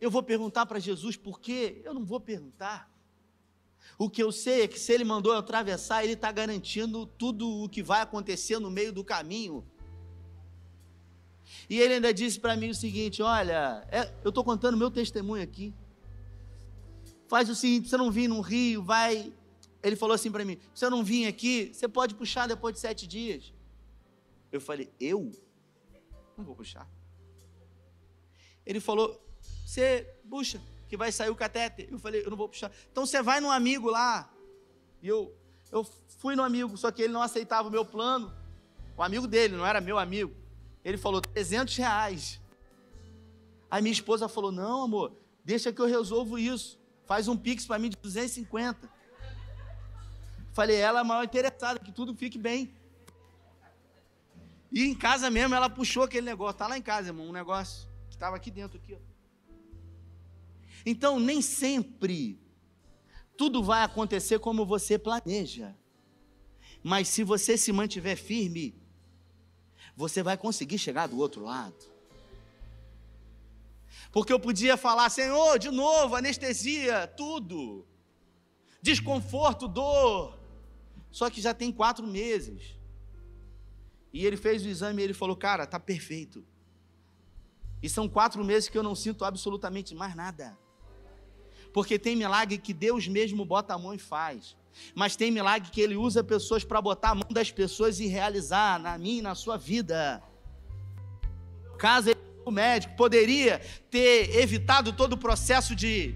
eu 0.00 0.10
vou 0.10 0.22
perguntar 0.22 0.66
para 0.66 0.78
Jesus 0.78 1.16
por 1.16 1.40
quê? 1.40 1.80
Eu 1.84 1.94
não 1.94 2.04
vou 2.04 2.20
perguntar. 2.20 2.90
O 3.98 4.08
que 4.08 4.22
eu 4.22 4.32
sei 4.32 4.62
é 4.62 4.68
que 4.68 4.78
se 4.78 4.92
ele 4.92 5.04
mandou 5.04 5.32
eu 5.32 5.38
atravessar, 5.38 6.02
ele 6.02 6.14
está 6.14 6.32
garantindo 6.32 7.06
tudo 7.06 7.48
o 7.48 7.68
que 7.68 7.82
vai 7.82 8.00
acontecer 8.00 8.58
no 8.58 8.70
meio 8.70 8.92
do 8.92 9.04
caminho. 9.04 9.64
E 11.68 11.78
ele 11.80 11.94
ainda 11.94 12.12
disse 12.12 12.38
para 12.38 12.56
mim 12.56 12.70
o 12.70 12.74
seguinte: 12.74 13.22
Olha, 13.22 13.86
é, 13.90 14.12
eu 14.24 14.28
estou 14.30 14.44
contando 14.44 14.76
meu 14.76 14.90
testemunho 14.90 15.42
aqui 15.42 15.74
faz 17.30 17.48
o 17.48 17.54
seguinte: 17.54 17.88
você 17.88 17.96
não 17.96 18.10
vir 18.10 18.28
no 18.28 18.40
rio, 18.40 18.82
vai. 18.82 19.32
Ele 19.82 19.94
falou 19.94 20.14
assim 20.14 20.32
para 20.32 20.44
mim: 20.44 20.58
você 20.74 20.90
não 20.90 21.04
vir 21.04 21.26
aqui, 21.26 21.70
você 21.72 21.86
pode 21.86 22.16
puxar 22.16 22.48
depois 22.48 22.74
de 22.74 22.80
sete 22.80 23.06
dias. 23.06 23.54
Eu 24.50 24.60
falei: 24.60 24.92
eu? 25.00 25.30
Não 26.36 26.44
vou 26.44 26.56
puxar. 26.56 26.90
Ele 28.66 28.80
falou: 28.80 29.24
você 29.64 30.02
puxa, 30.28 30.60
que 30.88 30.96
vai 30.96 31.12
sair 31.12 31.30
o 31.30 31.36
catéter. 31.36 31.88
Eu 31.88 32.00
falei: 32.00 32.24
eu 32.26 32.30
não 32.30 32.36
vou 32.36 32.48
puxar. 32.48 32.72
Então 32.90 33.06
você 33.06 33.22
vai 33.22 33.40
no 33.40 33.50
amigo 33.50 33.88
lá. 33.88 34.28
E 35.00 35.08
eu, 35.08 35.34
eu 35.70 35.84
fui 36.18 36.34
no 36.34 36.42
amigo, 36.42 36.76
só 36.76 36.90
que 36.90 37.00
ele 37.00 37.12
não 37.12 37.22
aceitava 37.22 37.68
o 37.68 37.70
meu 37.70 37.84
plano. 37.84 38.34
O 38.96 39.02
amigo 39.02 39.26
dele, 39.26 39.56
não 39.56 39.64
era 39.64 39.80
meu 39.80 39.98
amigo. 39.98 40.34
Ele 40.84 40.96
falou: 40.96 41.20
300 41.20 41.76
reais. 41.76 42.40
Aí 43.70 43.82
minha 43.82 43.92
esposa 43.92 44.28
falou: 44.28 44.50
não, 44.50 44.82
amor, 44.82 45.12
deixa 45.44 45.72
que 45.72 45.80
eu 45.80 45.86
resolvo 45.86 46.38
isso. 46.38 46.78
Faz 47.06 47.28
um 47.28 47.36
pix 47.36 47.66
para 47.66 47.78
mim 47.78 47.90
de 47.90 47.96
250. 47.96 48.88
Falei, 50.52 50.76
ela 50.76 51.00
é 51.00 51.02
a 51.02 51.04
maior 51.04 51.24
interessada, 51.24 51.78
que 51.78 51.92
tudo 51.92 52.14
fique 52.14 52.38
bem. 52.38 52.74
E 54.72 54.84
em 54.84 54.94
casa 54.94 55.30
mesmo 55.30 55.54
ela 55.54 55.68
puxou 55.68 56.04
aquele 56.04 56.26
negócio. 56.26 56.58
Tá 56.58 56.66
lá 56.66 56.78
em 56.78 56.82
casa, 56.82 57.08
irmão, 57.08 57.28
um 57.28 57.32
negócio 57.32 57.88
que 58.08 58.14
estava 58.14 58.36
aqui 58.36 58.50
dentro 58.50 58.78
aqui. 58.78 58.96
Então, 60.84 61.18
nem 61.18 61.42
sempre 61.42 62.40
tudo 63.36 63.62
vai 63.62 63.82
acontecer 63.82 64.38
como 64.38 64.66
você 64.66 64.98
planeja. 64.98 65.76
Mas 66.82 67.08
se 67.08 67.22
você 67.24 67.56
se 67.56 67.72
mantiver 67.72 68.16
firme, 68.16 68.79
você 70.00 70.22
vai 70.22 70.36
conseguir 70.36 70.78
chegar 70.78 71.06
do 71.06 71.18
outro 71.18 71.44
lado. 71.44 71.76
Porque 74.10 74.32
eu 74.32 74.40
podia 74.40 74.76
falar, 74.76 75.10
Senhor, 75.10 75.58
de 75.58 75.70
novo, 75.70 76.16
anestesia, 76.16 77.06
tudo. 77.06 77.86
Desconforto, 78.80 79.68
dor. 79.68 80.38
Só 81.10 81.28
que 81.28 81.40
já 81.40 81.52
tem 81.52 81.70
quatro 81.70 82.06
meses. 82.06 82.78
E 84.10 84.24
ele 84.24 84.38
fez 84.38 84.64
o 84.64 84.68
exame 84.68 85.02
e 85.02 85.04
ele 85.04 85.14
falou, 85.14 85.36
cara, 85.36 85.66
tá 85.66 85.78
perfeito. 85.78 86.42
E 87.82 87.88
são 87.88 88.08
quatro 88.08 88.42
meses 88.42 88.70
que 88.70 88.78
eu 88.78 88.82
não 88.82 88.94
sinto 88.94 89.22
absolutamente 89.24 89.94
mais 89.94 90.16
nada. 90.16 90.58
Porque 91.74 91.98
tem 91.98 92.16
milagre 92.16 92.56
que 92.56 92.72
Deus 92.72 93.06
mesmo 93.06 93.44
bota 93.44 93.74
a 93.74 93.78
mão 93.78 93.92
e 93.92 93.98
faz. 93.98 94.56
Mas 94.94 95.16
tem 95.16 95.30
milagre 95.30 95.70
que 95.70 95.80
Ele 95.80 95.96
usa 95.96 96.22
pessoas 96.22 96.64
para 96.64 96.80
botar 96.80 97.10
a 97.10 97.14
mão 97.14 97.28
das 97.30 97.50
pessoas 97.50 98.00
e 98.00 98.06
realizar 98.06 98.78
na 98.78 98.96
minha 98.98 99.18
e 99.18 99.22
na 99.22 99.34
sua 99.34 99.56
vida. 99.56 100.22
Caso 101.78 102.10
ele 102.10 102.20
o 102.44 102.50
médico 102.50 102.96
poderia 102.96 103.60
ter 103.90 104.36
evitado 104.36 104.92
todo 104.92 105.14
o 105.14 105.16
processo 105.16 105.74
de 105.74 106.14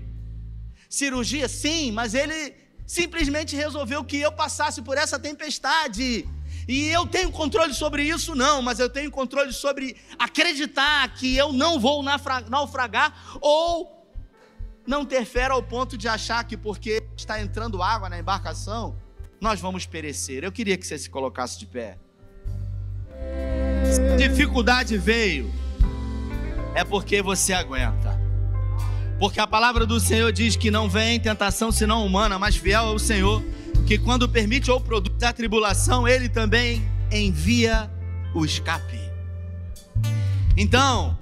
cirurgia, 0.88 1.48
sim, 1.48 1.92
mas 1.92 2.14
ele 2.14 2.54
simplesmente 2.86 3.56
resolveu 3.56 4.04
que 4.04 4.18
eu 4.18 4.32
passasse 4.32 4.82
por 4.82 4.96
essa 4.96 5.18
tempestade. 5.18 6.26
E 6.66 6.88
eu 6.88 7.06
tenho 7.06 7.30
controle 7.30 7.74
sobre 7.74 8.02
isso, 8.02 8.34
não, 8.34 8.62
mas 8.62 8.78
eu 8.78 8.88
tenho 8.88 9.10
controle 9.10 9.52
sobre 9.52 9.96
acreditar 10.18 11.14
que 11.14 11.36
eu 11.36 11.52
não 11.52 11.78
vou 11.78 12.02
naufragar 12.02 13.14
ou 13.40 13.93
não 14.86 15.04
ter 15.04 15.24
fé 15.24 15.46
ao 15.46 15.62
ponto 15.62 15.96
de 15.96 16.08
achar 16.08 16.44
que 16.44 16.56
porque 16.56 17.02
está 17.16 17.40
entrando 17.40 17.82
água 17.82 18.08
na 18.08 18.18
embarcação, 18.18 18.96
nós 19.40 19.60
vamos 19.60 19.86
perecer. 19.86 20.44
Eu 20.44 20.52
queria 20.52 20.76
que 20.76 20.86
você 20.86 20.98
se 20.98 21.08
colocasse 21.08 21.58
de 21.58 21.66
pé. 21.66 21.98
Dificuldade 24.16 24.96
veio 24.98 25.52
é 26.74 26.84
porque 26.84 27.22
você 27.22 27.52
aguenta. 27.52 28.20
Porque 29.18 29.38
a 29.38 29.46
palavra 29.46 29.86
do 29.86 30.00
Senhor 30.00 30.32
diz 30.32 30.56
que 30.56 30.70
não 30.70 30.88
vem 30.88 31.20
tentação 31.20 31.70
senão 31.70 32.04
humana, 32.04 32.38
mas 32.38 32.56
fiel 32.56 32.88
é 32.88 32.94
o 32.94 32.98
Senhor, 32.98 33.42
que 33.86 33.96
quando 33.98 34.28
permite 34.28 34.70
ou 34.70 34.80
produz 34.80 35.22
a 35.22 35.32
tribulação, 35.32 36.06
Ele 36.06 36.28
também 36.28 36.82
envia 37.12 37.90
o 38.34 38.44
escape. 38.44 38.98
Então, 40.56 41.16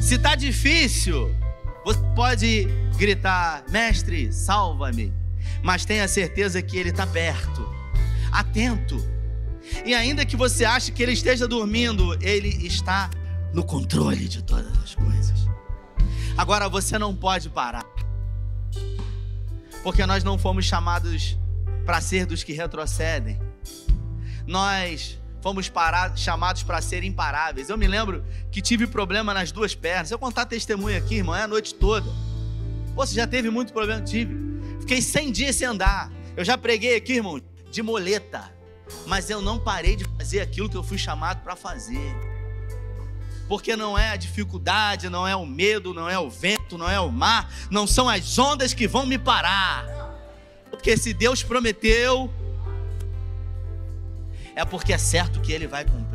se 0.00 0.16
está 0.16 0.34
difícil, 0.34 1.34
você 1.84 2.00
pode 2.14 2.68
gritar: 2.96 3.64
Mestre, 3.70 4.32
salva-me. 4.32 5.12
Mas 5.62 5.84
tenha 5.84 6.06
certeza 6.06 6.62
que 6.62 6.76
Ele 6.76 6.90
está 6.90 7.06
perto, 7.06 7.68
atento. 8.32 8.96
E 9.84 9.94
ainda 9.94 10.24
que 10.24 10.36
você 10.36 10.64
ache 10.64 10.92
que 10.92 11.02
Ele 11.02 11.12
esteja 11.12 11.46
dormindo, 11.46 12.14
Ele 12.22 12.48
está 12.66 13.10
no 13.52 13.64
controle 13.64 14.28
de 14.28 14.42
todas 14.42 14.76
as 14.82 14.94
coisas. 14.94 15.46
Agora 16.36 16.68
você 16.68 16.98
não 16.98 17.14
pode 17.14 17.50
parar. 17.50 17.84
Porque 19.82 20.04
nós 20.06 20.22
não 20.24 20.38
fomos 20.38 20.64
chamados 20.64 21.38
para 21.84 22.00
ser 22.00 22.26
dos 22.26 22.42
que 22.42 22.52
retrocedem. 22.52 23.38
Nós 24.46 25.19
fomos 25.40 25.68
parar, 25.68 26.16
chamados 26.16 26.62
para 26.62 26.80
ser 26.80 27.04
imparáveis. 27.04 27.68
Eu 27.68 27.76
me 27.76 27.86
lembro 27.86 28.24
que 28.50 28.60
tive 28.60 28.86
problema 28.86 29.32
nas 29.32 29.50
duas 29.52 29.74
pernas. 29.74 30.10
Eu 30.10 30.18
contar 30.18 30.46
testemunho 30.46 30.96
aqui, 30.96 31.16
irmão, 31.16 31.34
é 31.34 31.42
a 31.42 31.48
noite 31.48 31.74
toda. 31.74 32.10
Você 32.94 33.14
já 33.14 33.26
teve 33.26 33.50
muito 33.50 33.72
problema? 33.72 34.02
Tive. 34.02 34.36
Fiquei 34.80 35.00
100 35.00 35.32
dias 35.32 35.56
sem 35.56 35.66
andar. 35.66 36.10
Eu 36.36 36.44
já 36.44 36.56
preguei 36.56 36.96
aqui, 36.96 37.14
irmão, 37.14 37.40
de 37.70 37.82
moleta. 37.82 38.52
Mas 39.06 39.30
eu 39.30 39.40
não 39.40 39.58
parei 39.58 39.96
de 39.96 40.04
fazer 40.18 40.40
aquilo 40.40 40.68
que 40.68 40.76
eu 40.76 40.82
fui 40.82 40.98
chamado 40.98 41.42
para 41.42 41.54
fazer 41.54 42.30
porque 43.50 43.74
não 43.74 43.98
é 43.98 44.10
a 44.10 44.16
dificuldade, 44.16 45.08
não 45.08 45.26
é 45.26 45.34
o 45.34 45.44
medo, 45.44 45.92
não 45.92 46.08
é 46.08 46.16
o 46.16 46.30
vento, 46.30 46.78
não 46.78 46.88
é 46.88 47.00
o 47.00 47.10
mar, 47.10 47.52
não 47.68 47.84
são 47.84 48.08
as 48.08 48.38
ondas 48.38 48.72
que 48.72 48.86
vão 48.86 49.04
me 49.04 49.18
parar. 49.18 49.84
Porque 50.70 50.96
se 50.96 51.12
Deus 51.12 51.42
prometeu, 51.42 52.32
é 54.54 54.64
porque 54.64 54.92
é 54.92 54.98
certo 54.98 55.40
que 55.40 55.52
ele 55.52 55.66
vai 55.66 55.84
cumprir. 55.84 56.09